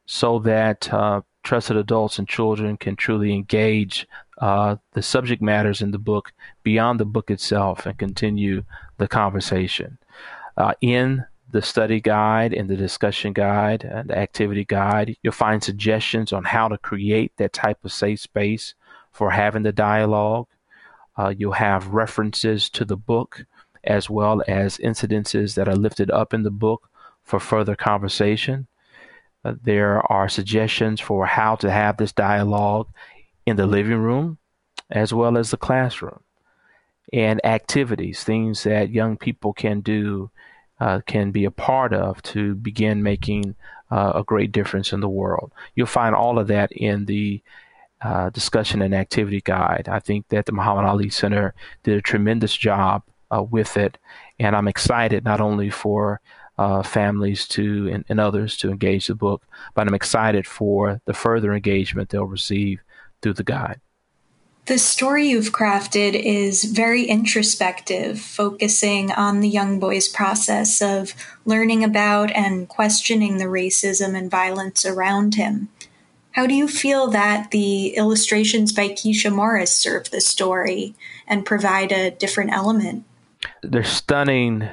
so 0.07 0.39
that 0.41 0.93
uh, 0.93 1.21
trusted 1.43 1.77
adults 1.77 2.19
and 2.19 2.29
children 2.29 2.77
can 2.77 2.97
truly 2.97 3.33
engage 3.33 4.07
uh, 4.39 4.77
the 4.93 5.03
subject 5.03 5.41
matters 5.41 5.81
in 5.81 5.91
the 5.91 5.99
book 5.99 6.33
beyond 6.63 6.99
the 6.99 7.05
book 7.05 7.31
itself 7.31 7.87
and 7.87 7.99
continue 7.99 8.65
the 8.97 9.07
conversation. 9.07 9.99
Uh, 10.57 10.73
in 10.81 11.25
the 11.51 11.63
study 11.63 12.01
guide 12.01 12.53
and 12.53 12.69
the 12.69 12.77
discussion 12.77 13.33
guide 13.33 13.85
and 13.85 14.11
the 14.11 14.19
activity 14.19 14.65
guide, 14.65 15.17
you'll 15.23 15.33
find 15.33 15.63
suggestions 15.63 16.33
on 16.33 16.45
how 16.45 16.67
to 16.67 16.79
create 16.79 17.33
that 17.37 17.53
type 17.53 17.85
of 17.85 17.93
safe 17.93 18.21
space 18.21 18.75
for 19.13 19.31
having 19.31 19.63
the 19.63 19.73
dialogue. 19.73 20.49
Uh, 21.17 21.33
you'll 21.37 21.53
have 21.53 21.87
references 21.89 22.69
to 22.69 22.85
the 22.85 22.97
book 22.97 23.45
as 23.87 24.11
well 24.11 24.43
as 24.49 24.79
incidences 24.79 25.55
that 25.55 25.69
are 25.69 25.77
lifted 25.77 26.11
up 26.11 26.35
in 26.35 26.43
the 26.43 26.51
book 26.51 26.89
for 27.23 27.41
further 27.41 27.75
conversation. 27.77 28.67
Uh, 29.45 29.55
there 29.63 30.01
are 30.11 30.29
suggestions 30.29 31.01
for 31.01 31.27
how 31.27 31.55
to 31.57 31.71
have 31.71 31.97
this 31.97 32.13
dialogue 32.13 32.89
in 33.47 33.57
the 33.57 33.67
living 33.67 33.99
room 33.99 34.39
as 34.91 35.13
well 35.13 35.37
as 35.37 35.51
the 35.51 35.57
classroom 35.57 36.21
and 37.13 37.45
activities, 37.45 38.25
things 38.25 38.63
that 38.65 38.91
young 38.91 39.17
people 39.17 39.53
can 39.53 39.81
do, 39.81 40.31
uh, 40.81 41.01
can 41.07 41.31
be 41.31 41.45
a 41.45 41.51
part 41.51 41.93
of 41.93 42.23
to 42.23 42.55
begin 42.55 43.03
making 43.03 43.55
uh, 43.91 44.13
a 44.15 44.25
great 44.25 44.53
difference 44.53 44.93
in 44.93 45.01
the 45.01 45.09
world. 45.09 45.53
You'll 45.75 45.87
find 45.87 46.15
all 46.15 46.39
of 46.39 46.49
that 46.49 46.73
in 46.73 47.05
the 47.05 47.43
uh, 48.01 48.31
discussion 48.31 48.83
and 48.83 48.95
activity 48.95 49.41
guide. 49.41 49.89
I 49.91 50.01
think 50.01 50.29
that 50.29 50.47
the 50.47 50.53
Muhammad 50.53 50.85
Ali 50.85 51.09
Center 51.11 51.55
did 51.83 51.97
a 51.97 52.03
tremendous 52.03 52.57
job 52.57 53.03
with 53.43 53.77
it, 53.77 53.99
and 54.39 54.55
I'm 54.57 54.69
excited 54.69 55.25
not 55.25 55.41
only 55.41 55.71
for 55.71 56.21
uh, 56.57 56.83
families 56.83 57.49
to 57.49 57.89
and, 57.93 58.05
and, 58.09 58.21
others 58.21 58.57
to 58.59 58.71
engage 58.71 59.09
the 59.09 59.15
book, 59.15 59.45
but 59.75 59.89
I'm 59.89 59.95
excited 59.95 60.47
for 60.47 61.01
the 61.05 61.13
further 61.13 61.53
engagement 61.53 62.11
they'll 62.11 62.27
receive 62.27 62.81
through 63.21 63.35
the 63.35 63.43
guide. 63.43 63.81
The 64.67 64.79
story 64.79 65.29
you've 65.29 65.53
crafted 65.53 66.15
is 66.15 66.65
very 66.65 67.05
introspective, 67.05 68.19
focusing 68.19 69.13
on 69.13 69.41
the 69.41 69.49
young 69.49 69.79
boy's 69.79 70.09
process 70.09 70.81
of 70.81 71.13
learning 71.45 71.85
about 71.85 72.31
and 72.31 72.67
questioning 72.67 73.37
the 73.37 73.45
racism 73.45 74.17
and 74.17 74.31
violence 74.31 74.87
around 74.87 75.35
him. 75.35 75.69
How 76.33 76.47
do 76.47 76.55
you 76.55 76.67
feel 76.67 77.09
that 77.09 77.51
the 77.51 77.89
illustrations 77.89 78.73
by 78.73 78.89
Keisha 78.89 79.31
Morris 79.31 79.75
serve 79.75 80.11
the 80.11 80.23
story 80.23 80.95
and 81.27 81.45
provide 81.45 81.93
a 81.93 82.11
different 82.11 82.53
element? 82.53 83.05
They're 83.63 83.85
stunning 83.85 84.69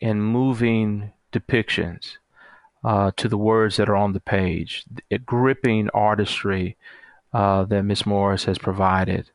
and 0.00 0.24
moving 0.24 1.12
depictions 1.32 2.16
uh, 2.84 3.10
to 3.16 3.28
the 3.28 3.38
words 3.38 3.76
that 3.76 3.88
are 3.88 3.96
on 3.96 4.12
the 4.12 4.20
page, 4.20 4.84
a 5.10 5.18
gripping 5.18 5.90
artistry 5.90 6.76
uh, 7.32 7.64
that 7.64 7.82
Miss 7.82 8.06
Morris 8.06 8.44
has 8.44 8.58
provided. 8.58 9.30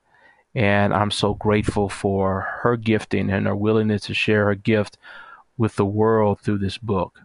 And 0.54 0.94
I'm 0.94 1.12
so 1.12 1.34
grateful 1.34 1.90
for 1.90 2.48
her 2.62 2.78
gifting 2.78 3.30
and 3.30 3.46
her 3.46 3.56
willingness 3.56 4.04
to 4.04 4.14
share 4.14 4.46
her 4.46 4.56
gift 4.56 4.98
with 5.58 5.76
the 5.76 5.86
world 5.86 6.40
through 6.40 6.60
this 6.60 6.78
book. 6.78 7.20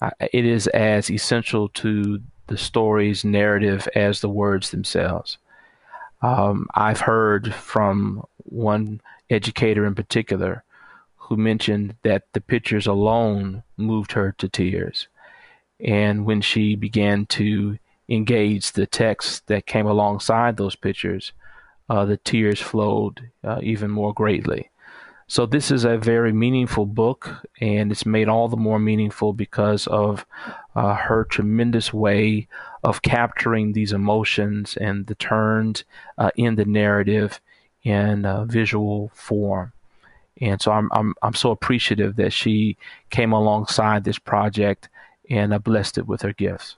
Uh, 0.00 0.10
it 0.32 0.44
is 0.44 0.66
as 0.68 1.10
essential 1.10 1.68
to 1.68 2.20
the 2.46 2.56
story's 2.58 3.24
narrative 3.24 3.88
as 3.94 4.20
the 4.20 4.28
words 4.28 4.70
themselves. 4.70 5.38
Um, 6.20 6.66
I've 6.74 7.00
heard 7.00 7.54
from 7.54 8.24
one 8.38 9.00
educator 9.30 9.86
in 9.86 9.94
particular 9.94 10.64
who 11.16 11.36
mentioned 11.36 11.96
that 12.02 12.24
the 12.32 12.40
pictures 12.40 12.86
alone 12.86 13.62
moved 13.76 14.12
her 14.12 14.32
to 14.32 14.48
tears. 14.48 15.08
And 15.80 16.26
when 16.26 16.42
she 16.42 16.76
began 16.76 17.26
to 17.26 17.78
engage 18.08 18.72
the 18.72 18.86
text 18.86 19.46
that 19.46 19.66
came 19.66 19.86
alongside 19.86 20.56
those 20.56 20.76
pictures, 20.76 21.32
uh, 21.88 22.04
the 22.04 22.18
tears 22.18 22.60
flowed 22.60 23.30
uh, 23.42 23.60
even 23.62 23.90
more 23.90 24.12
greatly. 24.12 24.70
So, 25.26 25.46
this 25.46 25.70
is 25.70 25.84
a 25.84 25.96
very 25.96 26.34
meaningful 26.34 26.84
book, 26.84 27.48
and 27.58 27.90
it's 27.90 28.04
made 28.04 28.28
all 28.28 28.48
the 28.48 28.58
more 28.58 28.78
meaningful 28.78 29.32
because 29.32 29.86
of 29.86 30.26
uh, 30.74 30.94
her 30.94 31.24
tremendous 31.24 31.94
way 31.94 32.46
of 32.82 33.00
capturing 33.00 33.72
these 33.72 33.92
emotions 33.92 34.76
and 34.76 35.06
the 35.06 35.14
turns 35.14 35.84
uh, 36.18 36.30
in 36.36 36.56
the 36.56 36.66
narrative 36.66 37.40
in 37.84 38.26
visual 38.48 39.10
form. 39.14 39.72
And 40.40 40.60
so 40.60 40.72
I'm, 40.72 40.88
I'm, 40.92 41.14
I'm 41.22 41.34
so 41.34 41.50
appreciative 41.52 42.16
that 42.16 42.32
she 42.32 42.76
came 43.10 43.32
alongside 43.32 44.02
this 44.02 44.18
project 44.18 44.88
and 45.30 45.62
blessed 45.62 45.98
it 45.98 46.06
with 46.08 46.22
her 46.22 46.32
gifts. 46.32 46.76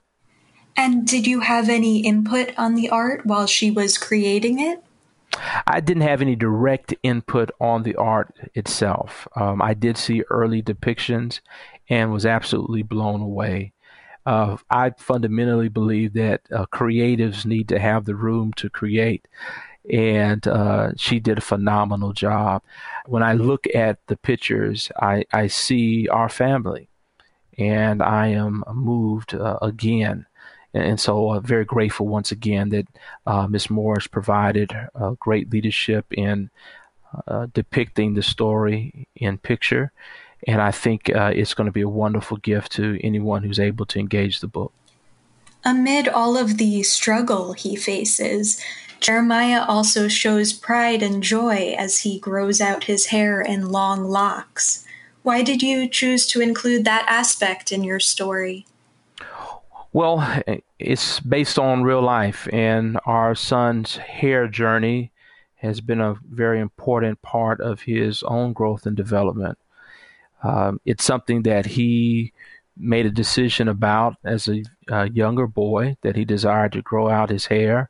And 0.75 1.07
did 1.07 1.25
you 1.25 1.39
have 1.39 1.69
any 1.69 2.01
input 2.01 2.53
on 2.55 2.75
the 2.75 2.89
art 2.89 3.25
while 3.25 3.47
she 3.47 3.71
was 3.71 3.97
creating 3.97 4.59
it? 4.59 4.83
I 5.65 5.79
didn't 5.79 6.03
have 6.03 6.21
any 6.21 6.35
direct 6.35 6.93
input 7.03 7.49
on 7.59 7.83
the 7.83 7.95
art 7.95 8.33
itself. 8.53 9.27
Um, 9.35 9.61
I 9.61 9.73
did 9.73 9.97
see 9.97 10.23
early 10.29 10.61
depictions 10.61 11.39
and 11.89 12.11
was 12.11 12.25
absolutely 12.25 12.83
blown 12.83 13.21
away. 13.21 13.73
Uh, 14.25 14.57
I 14.69 14.91
fundamentally 14.97 15.69
believe 15.69 16.13
that 16.13 16.41
uh, 16.51 16.65
creatives 16.65 17.45
need 17.45 17.69
to 17.69 17.79
have 17.79 18.05
the 18.05 18.15
room 18.15 18.51
to 18.53 18.69
create, 18.69 19.27
and 19.91 20.47
uh, 20.47 20.91
she 20.97 21.19
did 21.19 21.37
a 21.37 21.41
phenomenal 21.41 22.13
job. 22.13 22.61
When 23.05 23.23
I 23.23 23.33
look 23.33 23.65
at 23.73 23.99
the 24.07 24.17
pictures, 24.17 24.91
I, 24.99 25.25
I 25.31 25.47
see 25.47 26.07
our 26.09 26.29
family, 26.29 26.89
and 27.57 28.01
I 28.01 28.27
am 28.27 28.63
moved 28.73 29.33
uh, 29.33 29.57
again 29.61 30.25
and 30.73 30.99
so 30.99 31.31
uh, 31.31 31.39
very 31.39 31.65
grateful 31.65 32.07
once 32.07 32.31
again 32.31 32.69
that 32.69 32.87
uh, 33.25 33.47
Ms. 33.47 33.69
Morris 33.69 34.07
provided 34.07 34.71
uh, 34.95 35.11
great 35.19 35.51
leadership 35.51 36.05
in 36.11 36.49
uh, 37.27 37.47
depicting 37.53 38.13
the 38.13 38.23
story 38.23 39.07
in 39.15 39.37
picture. 39.37 39.91
And 40.45 40.61
I 40.61 40.71
think 40.71 41.09
uh, 41.09 41.31
it's 41.33 41.53
going 41.53 41.65
to 41.65 41.71
be 41.71 41.81
a 41.81 41.89
wonderful 41.89 42.37
gift 42.37 42.73
to 42.73 42.99
anyone 43.03 43.43
who's 43.43 43.59
able 43.59 43.85
to 43.87 43.99
engage 43.99 44.39
the 44.39 44.47
book. 44.47 44.73
Amid 45.63 46.07
all 46.07 46.37
of 46.37 46.57
the 46.57 46.83
struggle 46.83 47.53
he 47.53 47.75
faces, 47.75 48.61
Jeremiah 48.99 49.63
also 49.67 50.07
shows 50.07 50.53
pride 50.53 51.01
and 51.03 51.21
joy 51.23 51.75
as 51.77 51.99
he 51.99 52.19
grows 52.19 52.59
out 52.59 52.85
his 52.85 53.07
hair 53.07 53.41
in 53.41 53.69
long 53.69 54.03
locks. 54.03 54.85
Why 55.23 55.43
did 55.43 55.61
you 55.61 55.87
choose 55.87 56.25
to 56.27 56.41
include 56.41 56.85
that 56.85 57.05
aspect 57.07 57.71
in 57.71 57.83
your 57.83 57.99
story? 57.99 58.65
Well, 59.93 60.41
it's 60.79 61.19
based 61.19 61.57
on 61.57 61.83
real 61.83 62.01
life, 62.01 62.47
and 62.53 62.99
our 63.05 63.35
son's 63.35 63.97
hair 63.97 64.47
journey 64.47 65.11
has 65.55 65.81
been 65.81 66.01
a 66.01 66.15
very 66.29 66.59
important 66.59 67.21
part 67.21 67.59
of 67.61 67.81
his 67.81 68.23
own 68.23 68.53
growth 68.53 68.85
and 68.85 68.95
development. 68.95 69.57
Um, 70.43 70.79
it's 70.85 71.03
something 71.03 71.43
that 71.43 71.65
he 71.65 72.31
made 72.77 73.05
a 73.07 73.11
decision 73.11 73.67
about 73.67 74.15
as 74.23 74.47
a, 74.47 74.63
a, 74.87 75.09
younger 75.09 75.47
boy 75.47 75.97
that 76.03 76.15
he 76.15 76.25
desired 76.25 76.73
to 76.73 76.81
grow 76.81 77.09
out 77.09 77.31
his 77.31 77.47
hair 77.47 77.89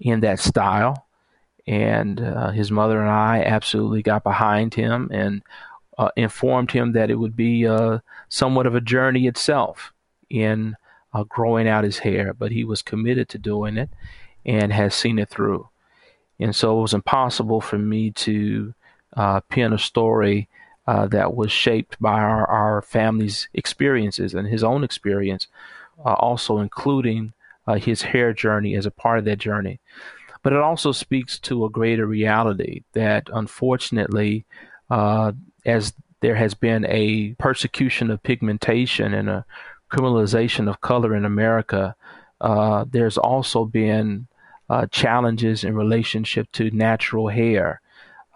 in 0.00 0.20
that 0.20 0.40
style. 0.40 1.06
And 1.66 2.20
uh, 2.20 2.50
his 2.50 2.70
mother 2.70 3.00
and 3.00 3.10
I 3.10 3.42
absolutely 3.42 4.02
got 4.02 4.24
behind 4.24 4.74
him 4.74 5.10
and 5.12 5.42
uh, 5.98 6.10
informed 6.16 6.72
him 6.72 6.92
that 6.92 7.10
it 7.10 7.16
would 7.16 7.36
be 7.36 7.66
uh, 7.66 7.98
somewhat 8.28 8.66
of 8.66 8.74
a 8.74 8.80
journey 8.80 9.26
itself 9.26 9.92
in 10.30 10.76
uh, 11.12 11.24
growing 11.24 11.68
out 11.68 11.84
his 11.84 11.98
hair, 11.98 12.32
but 12.32 12.50
he 12.50 12.64
was 12.64 12.82
committed 12.82 13.28
to 13.28 13.38
doing 13.38 13.76
it 13.76 13.90
and 14.46 14.72
has 14.72 14.94
seen 14.94 15.18
it 15.18 15.28
through. 15.28 15.68
And 16.38 16.56
so 16.56 16.78
it 16.78 16.82
was 16.82 16.94
impossible 16.94 17.60
for 17.60 17.76
me 17.76 18.10
to 18.12 18.74
uh, 19.14 19.40
pen 19.40 19.74
a 19.74 19.78
story 19.78 20.48
uh, 20.86 21.06
that 21.08 21.34
was 21.34 21.52
shaped 21.52 22.00
by 22.00 22.18
our, 22.18 22.46
our 22.46 22.82
family's 22.82 23.48
experiences 23.52 24.32
and 24.32 24.48
his 24.48 24.64
own 24.64 24.82
experience, 24.82 25.46
also 26.02 26.58
including 26.58 27.34
uh, 27.70 27.74
his 27.74 28.02
hair 28.02 28.32
journey 28.32 28.74
as 28.74 28.86
a 28.86 28.90
part 28.90 29.18
of 29.18 29.24
that 29.24 29.38
journey. 29.38 29.78
But 30.42 30.52
it 30.52 30.58
also 30.58 30.92
speaks 30.92 31.38
to 31.40 31.64
a 31.64 31.70
greater 31.70 32.06
reality 32.06 32.82
that 32.94 33.28
unfortunately, 33.32 34.44
uh, 34.88 35.32
as 35.64 35.92
there 36.20 36.34
has 36.34 36.54
been 36.54 36.84
a 36.86 37.34
persecution 37.38 38.10
of 38.10 38.22
pigmentation 38.22 39.14
and 39.14 39.28
a 39.28 39.44
criminalization 39.92 40.68
of 40.68 40.80
color 40.80 41.14
in 41.14 41.24
America, 41.24 41.94
uh, 42.40 42.84
there's 42.90 43.18
also 43.18 43.64
been 43.64 44.26
uh, 44.68 44.86
challenges 44.86 45.62
in 45.62 45.74
relationship 45.74 46.50
to 46.52 46.70
natural 46.70 47.28
hair. 47.28 47.80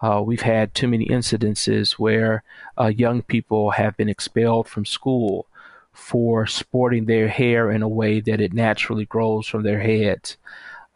Uh, 0.01 0.21
we've 0.23 0.41
had 0.41 0.73
too 0.73 0.87
many 0.87 1.07
incidences 1.07 1.93
where 1.93 2.43
uh, 2.79 2.87
young 2.87 3.21
people 3.21 3.71
have 3.71 3.97
been 3.97 4.09
expelled 4.09 4.67
from 4.67 4.85
school 4.85 5.47
for 5.95 6.45
sporting 6.45 7.05
their 7.05 7.27
hair 7.27 7.71
in 7.71 7.81
a 7.81 7.87
way 7.87 8.19
that 8.19 8.41
it 8.41 8.53
naturally 8.53 9.05
grows 9.05 9.47
from 9.47 9.63
their 9.63 9.79
heads. 9.79 10.37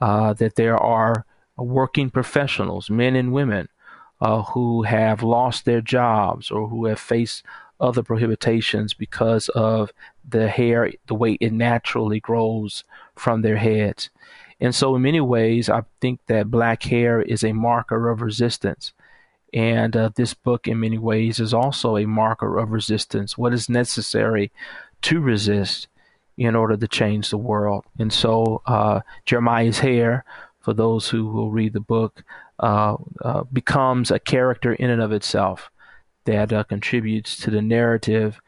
Uh, 0.01 0.33
that 0.33 0.55
there 0.55 0.77
are 0.77 1.25
working 1.57 2.09
professionals, 2.09 2.89
men 2.89 3.15
and 3.15 3.33
women, 3.33 3.67
uh, 4.21 4.43
who 4.43 4.83
have 4.83 5.23
lost 5.23 5.65
their 5.65 5.81
jobs 5.81 6.51
or 6.51 6.67
who 6.67 6.85
have 6.85 6.99
faced 6.99 7.43
other 7.79 8.03
prohibitions 8.03 8.93
because 8.93 9.49
of 9.49 9.91
the 10.27 10.47
hair, 10.47 10.91
the 11.07 11.15
way 11.15 11.37
it 11.39 11.53
naturally 11.53 12.19
grows 12.19 12.83
from 13.15 13.41
their 13.41 13.57
heads. 13.57 14.09
And 14.59 14.75
so, 14.75 14.95
in 14.95 15.01
many 15.01 15.21
ways, 15.21 15.69
I 15.69 15.83
think 16.01 16.19
that 16.27 16.51
black 16.51 16.83
hair 16.83 17.21
is 17.21 17.43
a 17.43 17.53
marker 17.53 18.09
of 18.09 18.21
resistance. 18.21 18.93
And 19.53 19.95
uh, 19.95 20.09
this 20.15 20.33
book, 20.33 20.67
in 20.67 20.79
many 20.79 20.97
ways, 20.97 21.39
is 21.39 21.53
also 21.53 21.97
a 21.97 22.05
marker 22.05 22.59
of 22.59 22.71
resistance. 22.71 23.37
What 23.37 23.53
is 23.53 23.69
necessary 23.69 24.51
to 25.03 25.19
resist 25.19 25.87
in 26.37 26.55
order 26.55 26.77
to 26.77 26.87
change 26.87 27.29
the 27.29 27.37
world? 27.37 27.85
And 27.97 28.11
so, 28.11 28.61
uh, 28.65 29.01
Jeremiah's 29.25 29.79
hair, 29.79 30.25
for 30.59 30.73
those 30.73 31.09
who 31.09 31.27
will 31.27 31.51
read 31.51 31.73
the 31.73 31.79
book, 31.79 32.23
uh, 32.59 32.97
uh 33.21 33.43
becomes 33.53 34.11
a 34.11 34.19
character 34.19 34.73
in 34.73 34.89
and 34.89 35.01
of 35.01 35.13
itself 35.13 35.71
that 36.25 36.51
uh, 36.51 36.63
contributes 36.63 37.37
to 37.37 37.49
the 37.49 37.61
narrative 37.61 38.41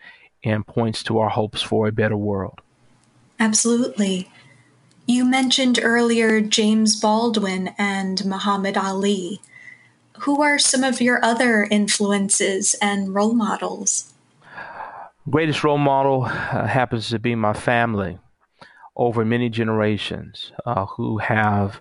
and 0.43 0.67
points 0.67 1.03
to 1.03 1.19
our 1.19 1.29
hopes 1.29 1.61
for 1.61 1.87
a 1.87 1.91
better 1.91 2.17
world. 2.17 2.61
Absolutely. 3.39 4.29
You 5.07 5.25
mentioned 5.25 5.79
earlier 5.81 6.41
James 6.41 6.99
Baldwin 6.99 7.73
and 7.77 8.23
Muhammad 8.25 8.77
Ali. 8.77 9.41
Who 10.19 10.41
are 10.43 10.59
some 10.59 10.83
of 10.83 11.01
your 11.01 11.23
other 11.25 11.63
influences 11.63 12.75
and 12.81 13.13
role 13.13 13.33
models? 13.33 14.10
Greatest 15.29 15.63
role 15.63 15.77
model 15.77 16.23
uh, 16.23 16.65
happens 16.65 17.09
to 17.09 17.19
be 17.19 17.35
my 17.35 17.53
family 17.53 18.17
over 18.95 19.23
many 19.23 19.49
generations 19.49 20.51
uh, 20.65 20.85
who 20.85 21.19
have 21.19 21.79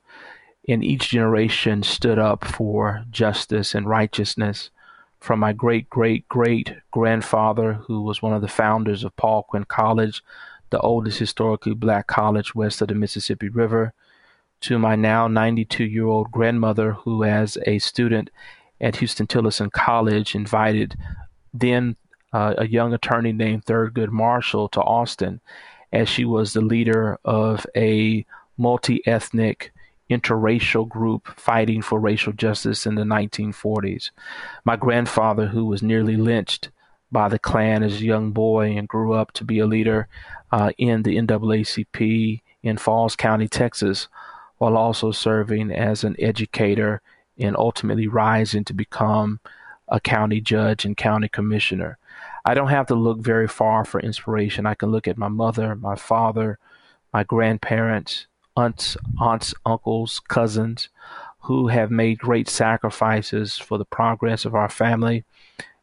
in 0.64 0.82
each 0.82 1.08
generation 1.08 1.82
stood 1.82 2.18
up 2.18 2.44
for 2.44 3.02
justice 3.10 3.74
and 3.74 3.88
righteousness. 3.88 4.68
From 5.20 5.40
my 5.40 5.54
great 5.54 5.88
great 5.88 6.28
great 6.28 6.74
grandfather, 6.90 7.74
who 7.74 8.02
was 8.02 8.20
one 8.20 8.34
of 8.34 8.42
the 8.42 8.48
founders 8.48 9.04
of 9.04 9.16
Paul 9.16 9.44
Quinn 9.44 9.64
College, 9.64 10.22
the 10.68 10.80
oldest 10.80 11.18
historically 11.18 11.74
black 11.74 12.06
college 12.06 12.54
west 12.54 12.82
of 12.82 12.88
the 12.88 12.94
Mississippi 12.94 13.48
River, 13.48 13.94
to 14.60 14.78
my 14.78 14.96
now 14.96 15.28
92 15.28 15.84
year 15.84 16.06
old 16.06 16.30
grandmother, 16.30 16.92
who, 16.92 17.24
as 17.24 17.56
a 17.64 17.78
student 17.78 18.28
at 18.82 18.96
Huston-Tillotson 18.96 19.70
College, 19.70 20.34
invited 20.34 20.94
then 21.54 21.96
uh, 22.32 22.54
a 22.58 22.66
young 22.66 22.92
attorney 22.92 23.32
named 23.32 23.64
Thurgood 23.64 24.10
Marshall 24.10 24.68
to 24.70 24.80
Austin, 24.80 25.40
as 25.92 26.08
she 26.08 26.24
was 26.24 26.52
the 26.52 26.60
leader 26.60 27.18
of 27.24 27.66
a 27.76 28.24
multi 28.56 29.06
ethnic 29.06 29.72
interracial 30.10 30.88
group 30.88 31.28
fighting 31.38 31.80
for 31.82 32.00
racial 32.00 32.32
justice 32.32 32.84
in 32.84 32.96
the 32.96 33.02
1940s. 33.02 34.10
My 34.64 34.76
grandfather, 34.76 35.46
who 35.46 35.64
was 35.66 35.82
nearly 35.82 36.16
lynched 36.16 36.70
by 37.12 37.28
the 37.28 37.38
Klan 37.38 37.82
as 37.82 38.00
a 38.00 38.04
young 38.04 38.32
boy 38.32 38.76
and 38.76 38.88
grew 38.88 39.12
up 39.12 39.32
to 39.32 39.44
be 39.44 39.58
a 39.58 39.66
leader 39.66 40.08
uh, 40.52 40.72
in 40.78 41.02
the 41.02 41.16
NAACP 41.16 42.42
in 42.62 42.76
Falls 42.76 43.16
County, 43.16 43.48
Texas, 43.48 44.08
while 44.58 44.76
also 44.76 45.10
serving 45.10 45.70
as 45.70 46.04
an 46.04 46.16
educator 46.18 47.00
and 47.38 47.56
ultimately 47.56 48.06
rising 48.06 48.64
to 48.64 48.74
become 48.74 49.40
a 49.88 49.98
county 49.98 50.40
judge 50.40 50.84
and 50.84 50.96
county 50.96 51.28
commissioner. 51.28 51.98
I 52.44 52.54
don't 52.54 52.68
have 52.68 52.86
to 52.86 52.94
look 52.94 53.18
very 53.18 53.48
far 53.48 53.84
for 53.84 54.00
inspiration. 54.00 54.66
I 54.66 54.74
can 54.74 54.90
look 54.90 55.06
at 55.06 55.18
my 55.18 55.28
mother, 55.28 55.74
my 55.74 55.96
father, 55.96 56.58
my 57.12 57.24
grandparents, 57.24 58.26
aunts, 58.56 58.96
aunts, 59.18 59.54
uncles, 59.66 60.20
cousins, 60.20 60.88
who 61.40 61.68
have 61.68 61.90
made 61.90 62.18
great 62.18 62.48
sacrifices 62.48 63.56
for 63.56 63.78
the 63.78 63.84
progress 63.84 64.44
of 64.44 64.54
our 64.54 64.68
family 64.68 65.24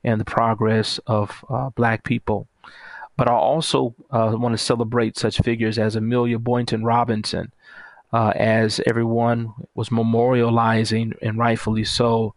and 0.03 0.19
the 0.19 0.25
progress 0.25 0.99
of 1.07 1.43
uh, 1.49 1.69
black 1.71 2.03
people. 2.03 2.47
But 3.17 3.27
I 3.27 3.33
also 3.33 3.95
uh, 4.11 4.35
want 4.37 4.53
to 4.53 4.63
celebrate 4.63 5.17
such 5.17 5.39
figures 5.39 5.79
as 5.79 5.95
Amelia 5.95 6.37
Boynton 6.37 6.83
Robinson, 6.83 7.51
uh, 8.13 8.31
as 8.35 8.79
everyone 8.85 9.53
was 9.73 9.89
memorializing, 9.89 11.17
and 11.21 11.37
rightfully 11.37 11.83
so, 11.83 12.35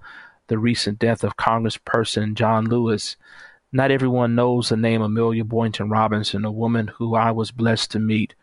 the 0.48 0.58
recent 0.58 0.98
death 0.98 1.22
of 1.22 1.36
Congressperson 1.36 2.34
John 2.34 2.64
Lewis. 2.66 3.16
Not 3.72 3.90
everyone 3.90 4.34
knows 4.34 4.68
the 4.68 4.76
name 4.76 5.00
Amelia 5.00 5.44
Boynton 5.44 5.90
Robinson, 5.90 6.44
a 6.44 6.50
woman 6.50 6.88
who 6.88 7.14
I 7.14 7.30
was 7.30 7.52
blessed 7.52 7.92
to 7.92 8.00
meet, 8.00 8.34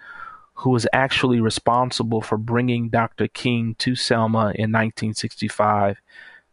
who 0.53 0.69
was 0.69 0.87
actually 0.93 1.41
responsible 1.41 2.21
for 2.21 2.37
bringing 2.37 2.89
Dr. 2.89 3.27
King 3.27 3.75
to 3.79 3.95
Selma 3.95 4.53
in 4.55 4.71
1965 4.71 5.97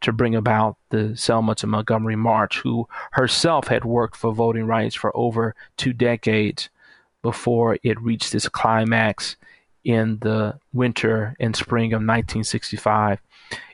to 0.01 0.13
bring 0.13 0.35
about 0.35 0.77
the 0.91 1.17
Selma 1.17 1.55
to 1.57 1.67
Montgomery 1.67 2.17
March, 2.17 2.59
who 2.59 2.89
herself 3.13 3.69
had 3.69 3.85
worked 3.85 4.17
for 4.17 4.35
voting 4.35 4.67
rights 4.67 4.95
for 4.95 5.17
over 5.17 5.55
two 5.77 5.93
decades 5.93 6.69
before 7.23 7.79
it 7.83 8.01
reached 8.03 8.35
its 8.35 8.49
climax 8.49 9.37
in 9.85 10.19
the 10.19 10.59
winter 10.73 11.37
and 11.39 11.55
spring 11.55 11.93
of 11.93 11.99
1965. 11.99 13.21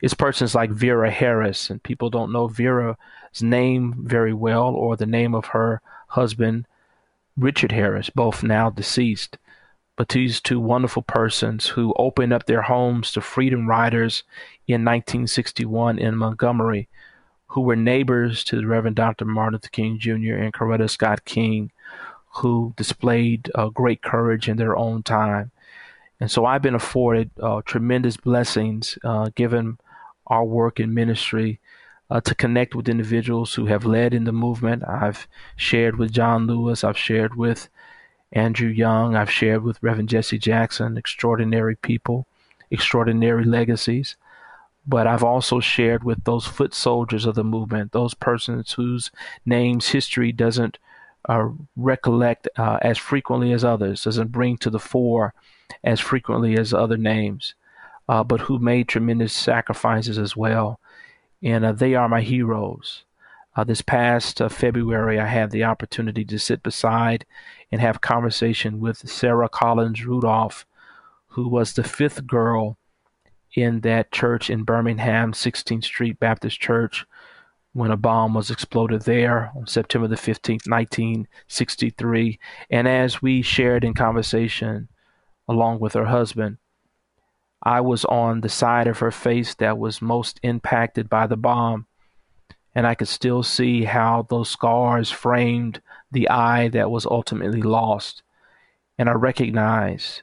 It's 0.02 0.14
persons 0.14 0.54
like 0.54 0.70
Vera 0.70 1.10
Harris, 1.10 1.70
and 1.70 1.82
people 1.82 2.10
don't 2.10 2.32
know 2.32 2.48
Vera's 2.48 2.96
name 3.40 3.94
very 3.98 4.32
well 4.32 4.74
or 4.74 4.96
the 4.96 5.06
name 5.06 5.34
of 5.34 5.46
her 5.46 5.80
husband, 6.08 6.66
Richard 7.36 7.72
Harris, 7.72 8.10
both 8.10 8.42
now 8.42 8.70
deceased 8.70 9.38
but 10.00 10.08
these 10.08 10.40
two 10.40 10.58
wonderful 10.58 11.02
persons 11.02 11.66
who 11.66 11.92
opened 11.98 12.32
up 12.32 12.46
their 12.46 12.62
homes 12.62 13.12
to 13.12 13.20
freedom 13.20 13.68
riders 13.68 14.22
in 14.66 14.82
1961 14.82 15.98
in 15.98 16.16
Montgomery, 16.16 16.88
who 17.48 17.60
were 17.60 17.76
neighbors 17.76 18.42
to 18.44 18.56
the 18.56 18.66
Reverend 18.66 18.96
Dr. 18.96 19.26
Martin 19.26 19.56
Luther 19.56 19.68
King 19.68 19.98
Jr. 19.98 20.36
and 20.36 20.54
Coretta 20.54 20.88
Scott 20.88 21.26
King, 21.26 21.70
who 22.36 22.72
displayed 22.78 23.50
uh, 23.54 23.68
great 23.68 24.00
courage 24.00 24.48
in 24.48 24.56
their 24.56 24.74
own 24.74 25.02
time. 25.02 25.50
And 26.18 26.30
so 26.30 26.46
I've 26.46 26.62
been 26.62 26.74
afforded 26.74 27.30
uh, 27.38 27.60
tremendous 27.66 28.16
blessings 28.16 28.98
uh, 29.04 29.28
given 29.34 29.76
our 30.28 30.46
work 30.46 30.80
in 30.80 30.94
ministry 30.94 31.60
uh, 32.10 32.20
to 32.20 32.34
connect 32.34 32.74
with 32.74 32.88
individuals 32.88 33.54
who 33.54 33.66
have 33.66 33.84
led 33.84 34.12
in 34.12 34.24
the 34.24 34.32
movement. 34.32 34.82
I've 34.86 35.28
shared 35.56 35.96
with 35.96 36.12
John 36.12 36.46
Lewis, 36.46 36.82
I've 36.82 36.98
shared 36.98 37.36
with 37.36 37.68
Andrew 38.32 38.68
Young, 38.68 39.14
I've 39.14 39.30
shared 39.30 39.62
with 39.62 39.82
Reverend 39.82 40.08
Jesse 40.08 40.38
Jackson, 40.38 40.96
extraordinary 40.96 41.76
people, 41.76 42.26
extraordinary 42.70 43.44
legacies. 43.44 44.16
But 44.86 45.06
I've 45.06 45.22
also 45.22 45.60
shared 45.60 46.04
with 46.04 46.24
those 46.24 46.46
foot 46.46 46.74
soldiers 46.74 47.26
of 47.26 47.34
the 47.34 47.44
movement, 47.44 47.92
those 47.92 48.14
persons 48.14 48.72
whose 48.72 49.10
names 49.44 49.88
history 49.88 50.32
doesn't 50.32 50.78
uh, 51.28 51.48
recollect 51.76 52.48
uh, 52.56 52.78
as 52.82 52.98
frequently 52.98 53.52
as 53.52 53.62
others, 53.62 54.04
doesn't 54.04 54.32
bring 54.32 54.56
to 54.56 54.70
the 54.70 54.78
fore 54.78 55.34
as 55.84 56.00
frequently 56.00 56.56
as 56.56 56.72
other 56.72 56.96
names, 56.96 57.54
uh, 58.08 58.24
but 58.24 58.40
who 58.40 58.58
made 58.58 58.88
tremendous 58.88 59.32
sacrifices 59.32 60.18
as 60.18 60.34
well. 60.34 60.80
And 61.42 61.64
uh, 61.64 61.72
they 61.72 61.94
are 61.94 62.08
my 62.08 62.22
heroes. 62.22 63.04
Uh, 63.56 63.64
this 63.64 63.82
past 63.82 64.40
uh, 64.40 64.48
February, 64.48 65.18
I 65.18 65.26
had 65.26 65.50
the 65.50 65.64
opportunity 65.64 66.24
to 66.24 66.38
sit 66.38 66.62
beside 66.62 67.26
and 67.72 67.80
have 67.80 68.00
conversation 68.00 68.80
with 68.80 69.08
Sarah 69.08 69.48
Collins 69.48 70.04
Rudolph, 70.04 70.66
who 71.28 71.48
was 71.48 71.72
the 71.72 71.84
fifth 71.84 72.26
girl 72.26 72.76
in 73.54 73.80
that 73.80 74.12
church 74.12 74.50
in 74.50 74.62
Birmingham, 74.62 75.32
16th 75.32 75.84
Street 75.84 76.20
Baptist 76.20 76.60
Church, 76.60 77.04
when 77.72 77.90
a 77.90 77.96
bomb 77.96 78.34
was 78.34 78.50
exploded 78.50 79.02
there 79.02 79.50
on 79.56 79.66
September 79.66 80.08
the 80.08 80.16
15th, 80.16 80.68
1963. 80.68 82.38
And 82.70 82.88
as 82.88 83.22
we 83.22 83.42
shared 83.42 83.84
in 83.84 83.94
conversation 83.94 84.88
along 85.48 85.80
with 85.80 85.94
her 85.94 86.06
husband, 86.06 86.58
I 87.62 87.80
was 87.80 88.04
on 88.06 88.40
the 88.40 88.48
side 88.48 88.86
of 88.86 88.98
her 89.00 89.10
face 89.10 89.54
that 89.56 89.78
was 89.78 90.00
most 90.00 90.40
impacted 90.42 91.08
by 91.08 91.26
the 91.26 91.36
bomb 91.36 91.86
and 92.74 92.86
I 92.86 92.94
could 92.94 93.08
still 93.08 93.42
see 93.42 93.84
how 93.84 94.26
those 94.28 94.48
scars 94.48 95.10
framed 95.10 95.80
the 96.12 96.28
eye 96.28 96.68
that 96.68 96.90
was 96.90 97.06
ultimately 97.06 97.62
lost. 97.62 98.22
And 98.98 99.08
I 99.08 99.12
recognized 99.12 100.22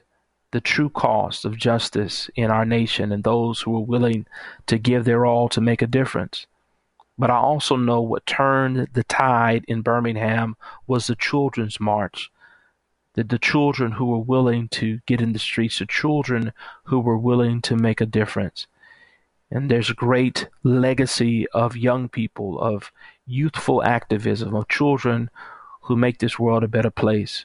the 0.50 0.60
true 0.60 0.88
cost 0.88 1.44
of 1.44 1.58
justice 1.58 2.30
in 2.34 2.50
our 2.50 2.64
nation 2.64 3.12
and 3.12 3.22
those 3.22 3.60
who 3.60 3.72
were 3.72 3.80
willing 3.80 4.26
to 4.66 4.78
give 4.78 5.04
their 5.04 5.26
all 5.26 5.48
to 5.50 5.60
make 5.60 5.82
a 5.82 5.86
difference. 5.86 6.46
But 7.18 7.30
I 7.30 7.36
also 7.36 7.76
know 7.76 8.00
what 8.00 8.24
turned 8.24 8.88
the 8.92 9.04
tide 9.04 9.64
in 9.68 9.82
Birmingham 9.82 10.56
was 10.86 11.06
the 11.06 11.16
Children's 11.16 11.80
March. 11.80 12.30
The, 13.24 13.38
children 13.38 13.92
who 13.92 14.06
were 14.06 14.18
willing 14.18 14.68
to 14.68 15.00
get 15.06 15.20
in 15.20 15.32
the 15.32 15.40
streets, 15.40 15.80
the 15.80 15.86
children 15.86 16.52
who 16.84 17.00
were 17.00 17.18
willing 17.18 17.60
to 17.62 17.74
make 17.74 18.00
a 18.00 18.06
difference. 18.06 18.68
And 19.50 19.68
there's 19.68 19.90
a 19.90 19.94
great 19.94 20.48
legacy 20.62 21.48
of 21.48 21.76
young 21.76 22.08
people, 22.08 22.60
of 22.60 22.92
youthful 23.26 23.82
activism, 23.82 24.54
of 24.54 24.68
children 24.68 25.30
who 25.82 25.96
make 25.96 26.18
this 26.18 26.38
world 26.38 26.62
a 26.62 26.68
better 26.68 26.90
place. 26.90 27.44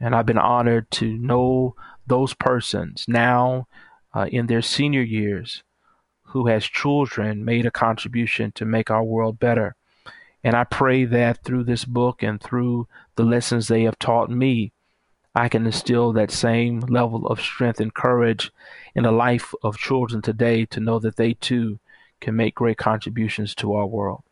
And 0.00 0.14
I've 0.14 0.26
been 0.26 0.38
honored 0.38 0.90
to 0.92 1.06
know 1.06 1.76
those 2.06 2.34
persons 2.34 3.04
now 3.06 3.68
uh, 4.12 4.26
in 4.32 4.48
their 4.48 4.62
senior 4.62 5.02
years 5.02 5.62
who 6.22 6.48
has 6.48 6.64
children 6.64 7.44
made 7.44 7.66
a 7.66 7.70
contribution 7.70 8.50
to 8.52 8.64
make 8.64 8.90
our 8.90 9.04
world 9.04 9.38
better. 9.38 9.76
And 10.42 10.56
I 10.56 10.64
pray 10.64 11.04
that 11.04 11.44
through 11.44 11.64
this 11.64 11.84
book 11.84 12.22
and 12.22 12.40
through 12.40 12.88
the 13.16 13.24
lessons 13.24 13.68
they 13.68 13.82
have 13.82 13.98
taught 13.98 14.30
me, 14.30 14.72
I 15.34 15.48
can 15.48 15.64
instill 15.64 16.12
that 16.12 16.30
same 16.30 16.80
level 16.80 17.26
of 17.26 17.40
strength 17.40 17.80
and 17.80 17.94
courage 17.94 18.50
in 18.94 19.04
the 19.04 19.12
life 19.12 19.54
of 19.62 19.78
children 19.78 20.22
today 20.22 20.64
to 20.66 20.80
know 20.80 20.98
that 20.98 21.16
they 21.16 21.34
too 21.34 21.78
can 22.20 22.36
make 22.36 22.54
great 22.56 22.78
contributions 22.78 23.54
to 23.56 23.74
our 23.74 23.86
world. 23.86 24.22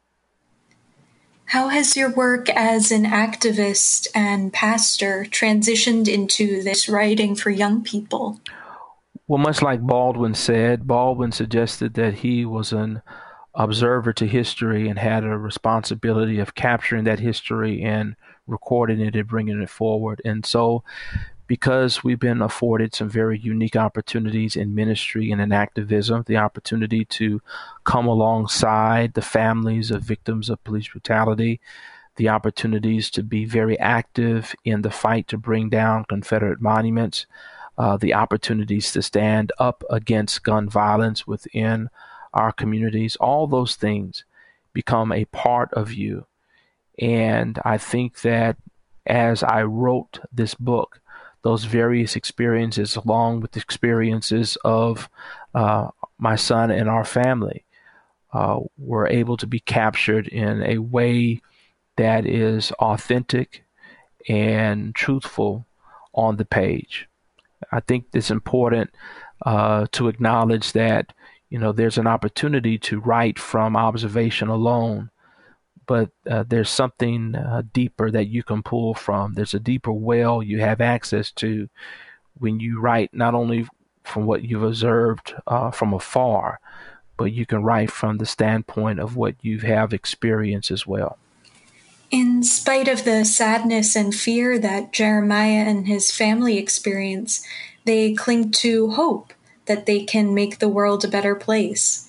How 1.47 1.69
has 1.69 1.97
your 1.97 2.11
work 2.11 2.51
as 2.51 2.93
an 2.93 3.05
activist 3.05 4.09
and 4.15 4.53
pastor 4.53 5.25
transitioned 5.25 6.07
into 6.07 6.63
this 6.63 6.89
writing 6.91 7.35
for 7.35 7.49
young 7.49 7.83
people? 7.83 8.41
Well, 9.27 9.39
much 9.39 9.63
like 9.63 9.81
Baldwin 9.81 10.35
said, 10.35 10.87
Baldwin 10.87 11.33
suggested 11.33 11.95
that 11.95 12.15
he 12.15 12.45
was 12.45 12.73
an 12.73 13.01
observer 13.55 14.13
to 14.15 14.27
history 14.27 14.89
and 14.89 14.99
had 14.99 15.25
a 15.25 15.39
responsibility 15.39 16.39
of 16.39 16.55
capturing 16.55 17.05
that 17.05 17.21
history 17.21 17.83
and 17.83 18.17
recording 18.49 19.01
it 19.01 19.15
and 19.15 19.29
bringing 19.29 19.63
it 19.63 19.71
forward. 19.71 20.21
And 20.25 20.45
so 20.45 20.83
because 21.49 22.05
we've 22.05 22.21
been 22.21 22.43
afforded 22.43 22.95
some 22.95 23.09
very 23.09 23.39
unique 23.39 23.75
opportunities 23.75 24.55
in 24.55 24.75
ministry 24.75 25.33
and 25.33 25.41
in 25.41 25.51
activism, 25.51 26.23
the 26.27 26.37
opportunity 26.37 27.05
to 27.07 27.41
come 27.85 28.07
alongside 28.07 29.15
the 29.15 29.23
families 29.23 29.91
of 29.91 30.03
victims 30.03 30.51
of 30.51 30.63
police 30.63 30.89
brutality, 30.89 31.59
the 32.17 32.29
opportunities 32.29 33.11
to 33.11 33.23
be 33.23 33.47
very 33.47 33.79
active 33.79 34.55
in 34.65 34.83
the 34.83 34.91
fight 34.91 35.27
to 35.29 35.39
bring 35.39 35.71
down 35.71 36.05
Confederate 36.05 36.61
monuments, 36.61 37.27
uh, 37.79 37.97
the 37.97 38.13
opportunities 38.13 38.93
to 38.93 39.01
stand 39.01 39.51
up 39.59 39.83
against 39.89 40.43
gun 40.43 40.69
violence 40.69 41.27
within 41.27 41.89
our 42.35 42.53
communities, 42.53 43.17
all 43.17 43.47
those 43.47 43.75
things 43.75 44.25
become 44.75 45.13
a 45.13 45.25
part 45.27 45.73
of 45.73 45.93
you. 45.93 46.27
And 46.99 47.59
I 47.65 47.79
think 47.79 48.23
that 48.23 48.57
as 49.07 49.43
I 49.43 49.63
wrote 49.63 50.21
this 50.33 50.55
book, 50.55 51.01
those 51.43 51.65
various 51.65 52.17
experiences 52.17 52.97
along 52.97 53.41
with 53.41 53.53
the 53.53 53.61
experiences 53.61 54.59
of 54.65 55.09
uh, 55.55 55.89
my 56.19 56.37
son 56.37 56.71
and 56.71 56.89
our 56.89 57.05
family 57.05 57.65
uh, 58.33 58.59
were 58.77 59.07
able 59.07 59.37
to 59.37 59.47
be 59.47 59.61
captured 59.61 60.29
in 60.29 60.63
a 60.63 60.79
way 60.79 61.41
that 61.97 62.27
is 62.27 62.73
authentic 62.73 63.65
and 64.29 64.95
truthful 64.95 65.67
on 66.13 66.37
the 66.37 66.45
page. 66.45 67.09
I 67.73 67.81
think 67.81 68.07
it's 68.13 68.31
important 68.31 68.91
uh, 69.45 69.87
to 69.93 70.09
acknowledge 70.09 70.73
that 70.73 71.13
you 71.49 71.59
know 71.59 71.73
there's 71.73 71.99
an 71.99 72.07
opportunity 72.07 72.79
to 72.79 73.01
write 73.01 73.39
from 73.39 73.77
observation 73.77 74.49
alone 74.49 75.11
but 75.89 76.11
uh, 76.31 76.45
there's 76.47 76.69
something 76.69 77.35
uh, 77.35 77.63
deeper 77.73 78.11
that 78.11 78.29
you 78.29 78.45
can 78.45 78.63
pull 78.63 78.95
from. 78.95 79.33
There's 79.33 79.55
a 79.55 79.59
deeper 79.59 79.91
well 79.91 80.43
you 80.43 80.61
have 80.61 80.81
access 80.81 81.33
to 81.33 81.69
when 82.39 82.61
you 82.61 82.79
write 82.79 83.13
not 83.13 83.35
only 83.35 83.67
from 84.05 84.27
what 84.27 84.45
you've 84.45 84.63
observed 84.63 85.35
uh, 85.47 85.71
from 85.71 85.95
afar, 85.95 86.61
but 87.17 87.33
you 87.33 87.47
can 87.47 87.65
write 87.65 87.91
from 87.91 88.19
the 88.19 88.27
standpoint 88.27 89.01
of 89.01 89.17
what 89.17 89.35
you 89.43 89.61
have 89.61 89.93
experienced 89.93 90.71
as 90.71 90.87
well. 90.87 91.19
In 92.11 92.43
spite 92.43 92.89
of 92.89 93.05
the 93.05 93.25
sadness 93.25 93.97
and 93.97 94.15
fear 94.15 94.59
that 94.59 94.93
Jeremiah 94.93 95.65
and 95.67 95.87
his 95.87 96.13
family 96.13 96.59
experience, 96.59 97.45
they 97.85 98.13
cling 98.13 98.51
to 98.53 98.91
hope 98.91 99.33
that 99.65 99.87
they 99.87 100.05
can 100.05 100.35
make 100.35 100.59
the 100.59 100.69
world 100.69 101.05
a 101.05 101.09
better 101.09 101.35
place. 101.35 102.08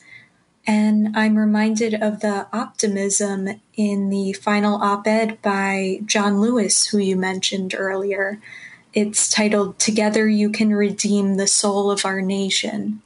And 0.70 1.18
I'm 1.18 1.36
reminded 1.36 1.96
of 1.96 2.20
the 2.20 2.46
optimism 2.54 3.60
in 3.76 4.12
the 4.12 4.34
final 4.34 4.76
op 4.76 5.08
ed 5.08 5.42
by 5.42 6.00
John 6.06 6.40
Lewis, 6.40 6.86
who 6.86 7.00
you 7.00 7.16
mentioned 7.16 7.74
earlier. 7.76 8.40
It's 8.94 9.32
titled 9.32 9.80
Together 9.80 10.30
You 10.30 10.52
Can 10.52 10.76
Redeem 10.76 11.38
the 11.38 11.48
Soul 11.48 11.90
of 11.90 12.06
Our 12.06 12.22
Nation. 12.22 13.02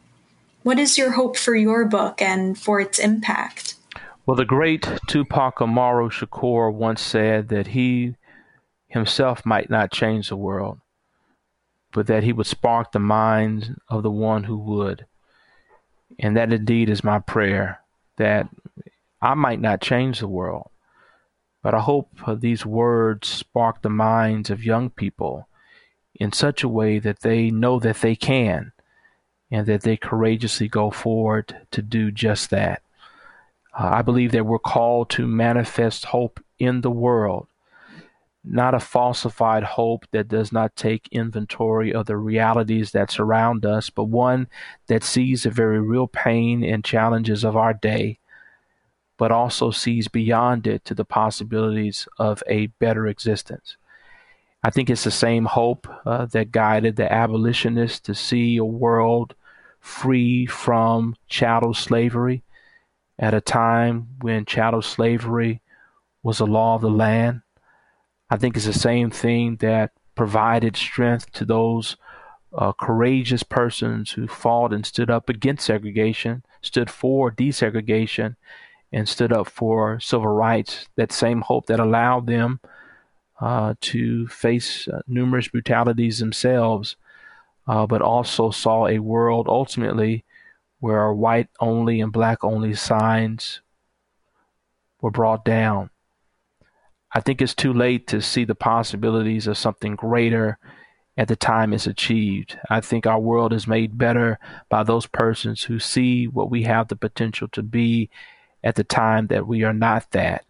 What 0.64 0.78
is 0.78 0.98
your 0.98 1.12
hope 1.12 1.38
for 1.38 1.56
your 1.56 1.86
book 1.86 2.22
and 2.22 2.60
for 2.60 2.82
its 2.82 3.00
impact? 3.00 3.76
Well, 4.26 4.36
the 4.36 4.44
great 4.44 4.86
Tupac 5.08 5.62
Amaru 5.62 6.10
Shakur 6.10 6.70
once 6.74 7.02
said 7.02 7.48
that 7.48 7.68
he 7.68 8.18
himself 8.90 9.46
might 9.46 9.70
not 9.70 9.90
change 9.90 10.28
the 10.28 10.36
world, 10.36 10.80
but 11.94 12.08
that 12.08 12.24
he 12.24 12.34
would 12.34 12.46
spark 12.46 12.92
the 12.92 13.00
minds 13.00 13.70
of 13.88 14.04
the 14.04 14.12
one 14.12 14.44
who 14.44 14.58
would. 14.58 15.06
And 16.20 16.38
that 16.38 16.54
indeed 16.54 16.90
is 16.90 17.04
my 17.04 17.20
prayer 17.20 17.82
that 18.18 18.48
I 19.22 19.34
might 19.34 19.62
not 19.62 19.82
change 19.82 20.20
the 20.20 20.28
world, 20.28 20.70
but 21.62 21.74
I 21.74 21.80
hope 21.80 22.10
these 22.40 22.66
words 22.66 23.28
spark 23.28 23.82
the 23.82 23.90
minds 23.90 24.50
of 24.50 24.66
young 24.66 24.90
people 24.90 25.48
in 26.16 26.32
such 26.32 26.64
a 26.64 26.70
way 26.70 27.00
that 27.00 27.22
they 27.22 27.50
know 27.50 27.80
that 27.80 28.02
they 28.02 28.16
can 28.16 28.72
and 29.50 29.66
that 29.68 29.82
they 29.82 29.98
courageously 29.98 30.68
go 30.68 30.92
forward 30.92 31.56
to 31.72 31.82
do 31.82 32.12
just 32.12 32.50
that. 32.50 32.82
Uh, 33.78 33.90
I 33.94 34.02
believe 34.02 34.32
that 34.32 34.46
we're 34.46 34.60
called 34.60 35.10
to 35.12 35.26
manifest 35.26 36.06
hope 36.06 36.44
in 36.60 36.82
the 36.82 36.92
world 36.92 37.48
not 38.44 38.74
a 38.74 38.80
falsified 38.80 39.64
hope 39.64 40.06
that 40.12 40.28
does 40.28 40.52
not 40.52 40.76
take 40.76 41.08
inventory 41.12 41.94
of 41.94 42.06
the 42.06 42.18
realities 42.18 42.92
that 42.92 43.10
surround 43.10 43.66
us, 43.66 43.90
but 43.90 44.06
one 44.06 44.48
that 44.88 45.04
sees 45.04 45.44
the 45.44 45.50
very 45.50 45.80
real 45.80 46.08
pain 46.08 46.64
and 46.64 46.84
challenges 46.84 47.46
of 47.46 47.56
our 47.56 47.74
day, 47.74 48.20
but 49.18 49.32
also 49.32 49.72
sees 49.72 50.08
beyond 50.10 50.68
it 50.68 50.84
to 50.84 50.94
the 50.94 51.06
possibilities 51.06 52.08
of 52.20 52.44
a 52.48 52.68
better 52.68 53.08
existence. 53.08 53.78
I 54.62 54.70
think 54.70 54.90
it's 54.90 55.04
the 55.06 55.12
same 55.12 55.46
hope 55.46 55.88
uh, 56.06 56.26
that 56.28 56.52
guided 56.52 56.96
the 56.96 57.12
abolitionists 57.12 58.00
to 58.02 58.16
see 58.16 58.58
a 58.58 58.66
world 58.66 59.36
free 59.80 60.46
from 60.46 61.16
chattel 61.28 61.74
slavery 61.74 62.44
at 63.20 63.34
a 63.34 63.42
time 63.42 64.08
when 64.22 64.46
chattel 64.46 64.82
slavery 64.82 65.62
was 66.24 66.40
a 66.40 66.46
law 66.46 66.76
of 66.76 66.82
the 66.82 66.90
land 66.90 67.42
I 68.34 68.38
think 68.38 68.58
it's 68.58 68.66
the 68.66 68.74
same 68.74 69.12
thing 69.12 69.58
that 69.58 69.92
provided 70.16 70.76
strength 70.76 71.32
to 71.34 71.46
those 71.46 71.98
uh, 72.52 72.72
courageous 72.72 73.44
persons 73.44 74.14
who 74.14 74.28
fought 74.28 74.74
and 74.74 74.84
stood 74.84 75.12
up 75.12 75.30
against 75.30 75.68
segregation, 75.68 76.44
stood 76.60 76.90
for 76.90 77.32
desegregation, 77.32 78.36
and 78.92 79.08
stood 79.08 79.32
up 79.32 79.48
for 79.48 80.00
civil 80.00 80.30
rights. 80.30 80.88
That 80.96 81.12
same 81.12 81.42
hope 81.42 81.68
that 81.68 81.80
allowed 81.80 82.26
them 82.26 82.60
uh, 83.40 83.76
to 83.82 84.26
face 84.30 84.88
uh, 84.88 85.02
numerous 85.06 85.50
brutalities 85.50 86.18
themselves, 86.18 86.96
uh, 87.68 87.86
but 87.86 88.02
also 88.02 88.50
saw 88.50 88.88
a 88.88 88.98
world 88.98 89.46
ultimately 89.48 90.26
where 90.80 91.14
white 91.14 91.50
only 91.60 92.02
and 92.02 92.12
black 92.12 92.44
only 92.44 92.74
signs 92.74 93.62
were 95.02 95.12
brought 95.12 95.46
down 95.46 95.92
I 97.14 97.20
think 97.20 97.42
it's 97.42 97.54
too 97.54 97.74
late 97.74 98.08
to 98.08 98.22
see 98.22 98.44
the 98.44 98.56
possibilities 98.56 99.48
of 99.48 99.58
something 99.58 99.96
greater 99.96 100.58
at 101.16 101.28
the 101.28 101.36
time 101.36 101.74
it's 101.74 101.86
achieved. 101.86 102.58
I 102.70 102.82
think 102.82 103.06
our 103.06 103.20
world 103.20 103.54
is 103.54 103.68
made 103.68 103.98
better 103.98 104.40
by 104.70 104.84
those 104.84 105.06
persons 105.06 105.64
who 105.64 105.78
see 105.78 106.28
what 106.28 106.50
we 106.50 106.64
have 106.64 106.88
the 106.88 106.96
potential 106.96 107.48
to 107.50 107.62
be 107.62 108.10
at 108.64 108.76
the 108.76 108.84
time 108.84 109.28
that 109.28 109.46
we 109.46 109.64
are 109.64 109.74
not 109.74 110.12
that, 110.12 110.46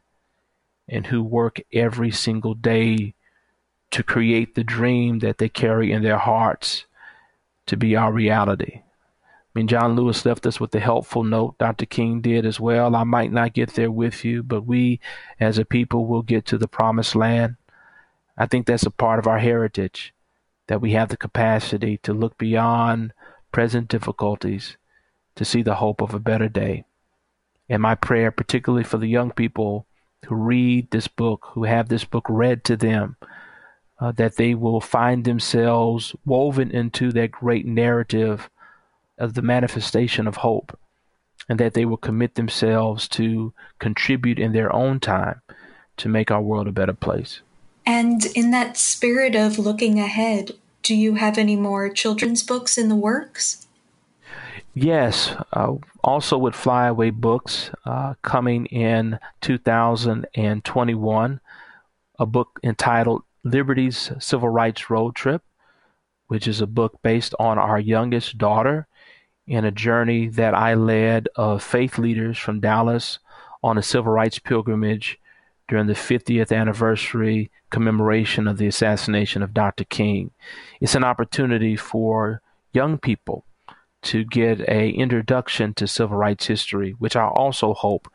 and 0.87 1.07
who 1.07 1.21
work 1.21 1.59
every 1.73 2.11
single 2.11 2.53
day 2.53 3.13
to 3.91 4.03
create 4.03 4.55
the 4.55 4.63
dream 4.63 5.19
that 5.19 5.39
they 5.39 5.49
carry 5.49 5.91
in 5.91 6.01
their 6.01 6.17
hearts 6.17 6.85
to 7.65 7.75
be 7.75 7.95
our 7.95 8.11
reality. 8.11 8.81
Mean, 9.55 9.67
John 9.67 9.95
Lewis 9.95 10.25
left 10.25 10.47
us 10.47 10.59
with 10.59 10.73
a 10.73 10.79
helpful 10.79 11.23
note. 11.23 11.57
Dr. 11.59 11.85
King 11.85 12.21
did 12.21 12.43
as 12.45 12.59
well. 12.59 12.95
I 12.95 13.03
might 13.03 13.31
not 13.31 13.53
get 13.53 13.75
there 13.75 13.91
with 13.91 14.25
you, 14.25 14.41
but 14.41 14.65
we 14.65 14.99
as 15.39 15.59
a 15.59 15.65
people 15.65 16.07
will 16.07 16.23
get 16.23 16.45
to 16.47 16.57
the 16.57 16.67
promised 16.67 17.15
land. 17.15 17.57
I 18.35 18.47
think 18.47 18.65
that's 18.65 18.85
a 18.85 18.91
part 18.91 19.19
of 19.19 19.27
our 19.27 19.37
heritage, 19.37 20.13
that 20.67 20.81
we 20.81 20.93
have 20.93 21.09
the 21.09 21.17
capacity 21.17 21.97
to 21.97 22.13
look 22.13 22.37
beyond 22.39 23.13
present 23.51 23.87
difficulties 23.89 24.77
to 25.35 25.45
see 25.45 25.61
the 25.61 25.75
hope 25.75 26.01
of 26.01 26.15
a 26.15 26.19
better 26.19 26.49
day. 26.49 26.85
And 27.69 27.81
my 27.81 27.93
prayer, 27.93 28.31
particularly 28.31 28.83
for 28.83 28.97
the 28.97 29.07
young 29.07 29.31
people 29.31 29.85
who 30.25 30.35
read 30.35 30.89
this 30.89 31.07
book, 31.07 31.49
who 31.51 31.65
have 31.65 31.89
this 31.89 32.05
book 32.05 32.25
read 32.27 32.63
to 32.63 32.75
them, 32.75 33.17
uh, 33.99 34.11
that 34.13 34.37
they 34.37 34.55
will 34.55 34.81
find 34.81 35.25
themselves 35.25 36.15
woven 36.25 36.71
into 36.71 37.11
that 37.11 37.31
great 37.31 37.67
narrative 37.67 38.49
of 39.17 39.33
the 39.33 39.41
manifestation 39.41 40.27
of 40.27 40.37
hope, 40.37 40.77
and 41.47 41.59
that 41.59 41.73
they 41.73 41.85
will 41.85 41.97
commit 41.97 42.35
themselves 42.35 43.07
to 43.09 43.53
contribute 43.79 44.39
in 44.39 44.53
their 44.53 44.73
own 44.73 44.99
time 44.99 45.41
to 45.97 46.09
make 46.09 46.31
our 46.31 46.41
world 46.41 46.67
a 46.67 46.71
better 46.71 46.93
place. 46.93 47.41
And 47.85 48.25
in 48.35 48.51
that 48.51 48.77
spirit 48.77 49.35
of 49.35 49.59
looking 49.59 49.99
ahead, 49.99 50.51
do 50.81 50.95
you 50.95 51.15
have 51.15 51.37
any 51.37 51.55
more 51.55 51.89
children's 51.89 52.43
books 52.43 52.77
in 52.77 52.89
the 52.89 52.95
works? 52.95 53.67
Yes, 54.73 55.35
uh, 55.51 55.75
also 56.03 56.37
with 56.37 56.55
Flyaway 56.55 57.11
Books 57.11 57.69
uh, 57.85 58.15
coming 58.23 58.65
in 58.67 59.19
2021, 59.41 61.39
a 62.19 62.25
book 62.25 62.59
entitled 62.63 63.23
Liberty's 63.43 64.11
Civil 64.19 64.49
Rights 64.49 64.89
Road 64.89 65.15
Trip, 65.15 65.43
which 66.27 66.47
is 66.47 66.59
a 66.59 66.67
book 66.67 66.97
based 67.03 67.35
on 67.37 67.59
our 67.59 67.79
youngest 67.79 68.39
daughter 68.39 68.87
in 69.47 69.65
a 69.65 69.71
journey 69.71 70.27
that 70.27 70.53
I 70.53 70.73
led 70.73 71.27
of 71.35 71.63
faith 71.63 71.97
leaders 71.97 72.37
from 72.37 72.59
Dallas 72.59 73.19
on 73.61 73.77
a 73.77 73.83
civil 73.83 74.11
rights 74.11 74.39
pilgrimage 74.39 75.19
during 75.67 75.87
the 75.87 75.93
50th 75.93 76.55
anniversary 76.55 77.51
commemoration 77.69 78.47
of 78.47 78.57
the 78.57 78.67
assassination 78.67 79.41
of 79.41 79.53
Dr. 79.53 79.83
King. 79.85 80.31
It's 80.79 80.95
an 80.95 81.03
opportunity 81.03 81.75
for 81.75 82.41
young 82.73 82.97
people 82.97 83.45
to 84.03 84.23
get 84.25 84.59
a 84.61 84.89
introduction 84.89 85.73
to 85.75 85.87
civil 85.87 86.17
rights 86.17 86.47
history, 86.47 86.91
which 86.99 87.15
I 87.15 87.25
also 87.25 87.73
hope 87.73 88.11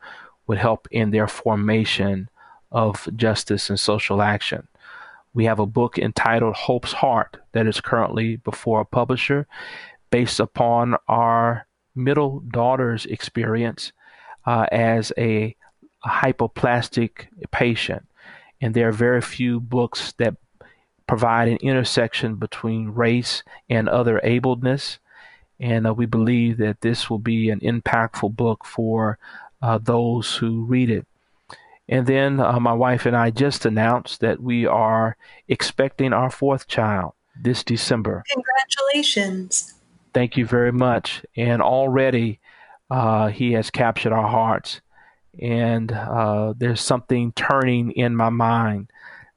would 0.47 0.59
help 0.59 0.87
in 0.91 1.11
their 1.11 1.27
formation 1.27 2.29
of 2.71 3.07
justice 3.15 3.69
and 3.69 3.79
social 3.79 4.21
action. 4.21 4.67
We 5.33 5.45
have 5.45 5.59
a 5.59 5.65
book 5.65 5.97
entitled 5.97 6.55
Hope's 6.55 6.93
Heart 6.93 7.37
that 7.51 7.67
is 7.67 7.81
currently 7.81 8.37
before 8.37 8.81
a 8.81 8.85
publisher 8.85 9.47
based 10.09 10.39
upon 10.39 10.95
our 11.07 11.67
middle 11.95 12.39
daughter's 12.41 13.05
experience 13.05 13.91
uh, 14.45 14.65
as 14.71 15.11
a, 15.17 15.55
a 16.03 16.07
hypoplastic 16.07 17.27
patient. 17.51 18.05
And 18.61 18.73
there 18.73 18.89
are 18.89 18.93
very 18.93 19.21
few 19.21 19.59
books 19.59 20.13
that 20.13 20.35
provide 21.07 21.47
an 21.47 21.57
intersection 21.57 22.35
between 22.35 22.89
race 22.89 23.43
and 23.69 23.89
other 23.89 24.19
ableness. 24.23 24.99
And 25.59 25.87
uh, 25.87 25.93
we 25.93 26.05
believe 26.05 26.57
that 26.57 26.81
this 26.81 27.09
will 27.09 27.19
be 27.19 27.49
an 27.49 27.59
impactful 27.59 28.35
book 28.35 28.65
for 28.65 29.17
uh, 29.61 29.77
those 29.77 30.35
who 30.35 30.63
read 30.65 30.89
it. 30.89 31.05
And 31.87 32.05
then 32.05 32.39
uh, 32.39 32.59
my 32.59 32.73
wife 32.73 33.07
and 33.07 33.15
I 33.15 33.31
just 33.31 33.65
announced 33.65 34.19
that 34.21 34.39
we 34.39 34.67
are 34.67 35.17
expecting 35.47 36.13
our 36.13 36.29
fourth 36.29 36.67
child 36.67 37.13
this 37.41 37.63
December. 37.63 38.23
Congratulations. 38.31 39.73
Thank 40.13 40.37
you 40.37 40.45
very 40.45 40.71
much. 40.71 41.23
And 41.35 41.61
already 41.61 42.39
uh, 42.89 43.27
he 43.27 43.53
has 43.53 43.69
captured 43.69 44.13
our 44.13 44.27
hearts. 44.27 44.81
And 45.41 45.91
uh, 45.91 46.53
there's 46.57 46.81
something 46.81 47.31
turning 47.33 47.91
in 47.91 48.15
my 48.15 48.29
mind 48.29 48.89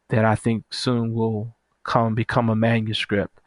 that 0.08 0.24
I 0.24 0.34
think 0.34 0.64
soon 0.70 1.12
will 1.12 1.54
come 1.84 2.14
become 2.14 2.48
a 2.48 2.56
manuscript 2.56 3.40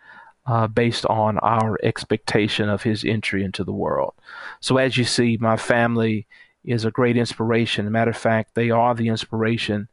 uh, 0.46 0.68
based 0.68 1.06
on 1.08 1.38
our 1.40 1.78
expectation 1.84 2.70
of 2.70 2.84
his 2.84 3.04
entry 3.04 3.44
into 3.44 3.64
the 3.64 3.74
world. 3.74 4.14
So, 4.60 4.78
as 4.78 4.98
you 4.98 5.04
see, 5.04 5.38
my 5.40 5.58
family 5.58 6.28
is 6.64 6.86
a 6.86 6.92
great 6.92 7.18
inspiration. 7.18 7.92
matter 7.92 8.12
of 8.12 8.18
fact, 8.18 8.56
they 8.56 8.70
are 8.70 8.94
the 8.94 9.08
inspiration 9.08 9.88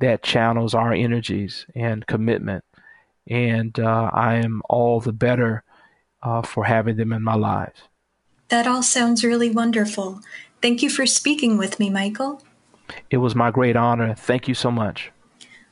that 0.00 0.22
channels 0.22 0.74
our 0.74 0.92
energies 0.92 1.66
and 1.74 2.06
commitment. 2.06 2.64
And 3.28 3.78
uh, 3.78 4.10
I 4.12 4.34
am 4.36 4.62
all 4.68 5.00
the 5.00 5.12
better 5.12 5.62
uh, 6.22 6.42
for 6.42 6.64
having 6.64 6.96
them 6.96 7.12
in 7.12 7.22
my 7.22 7.34
lives. 7.34 7.82
That 8.48 8.66
all 8.66 8.82
sounds 8.82 9.24
really 9.24 9.50
wonderful. 9.50 10.20
Thank 10.60 10.82
you 10.82 10.90
for 10.90 11.06
speaking 11.06 11.58
with 11.58 11.80
me, 11.80 11.90
Michael. 11.90 12.42
It 13.10 13.18
was 13.18 13.34
my 13.34 13.50
great 13.50 13.76
honor. 13.76 14.14
Thank 14.14 14.48
you 14.48 14.54
so 14.54 14.70
much. 14.70 15.10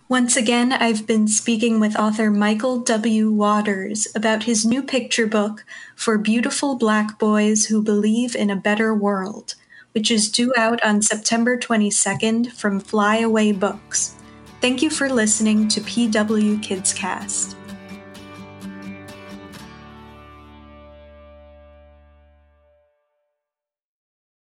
Once 0.09 0.37
again, 0.37 0.73
I've 0.73 1.07
been 1.07 1.29
speaking 1.29 1.79
with 1.79 1.97
author 1.97 2.33
Michael 2.33 2.81
W. 2.81 3.31
Waters 3.31 4.09
about 4.17 4.43
his 4.43 4.67
new 4.67 4.83
picture 4.83 5.27
book 5.27 5.65
for 5.95 6.19
beautiful 6.19 6.75
black 6.75 7.17
boys 7.17 7.67
who 7.67 7.81
believe 7.81 8.35
in 8.35 8.51
a 8.51 8.57
better 8.57 8.93
world, 8.93 9.55
which 9.93 10.11
is 10.11 10.29
due 10.29 10.53
out 10.57 10.83
on 10.83 11.01
September 11.01 11.57
22nd 11.57 12.51
from 12.51 12.81
Flyaway 12.81 13.53
Books. 13.53 14.17
Thank 14.61 14.83
you 14.83 14.91
for 14.91 15.09
listening 15.09 15.69
to 15.69 15.81
PW 15.81 16.61
Kids 16.61 16.93
Cast. 16.93 17.57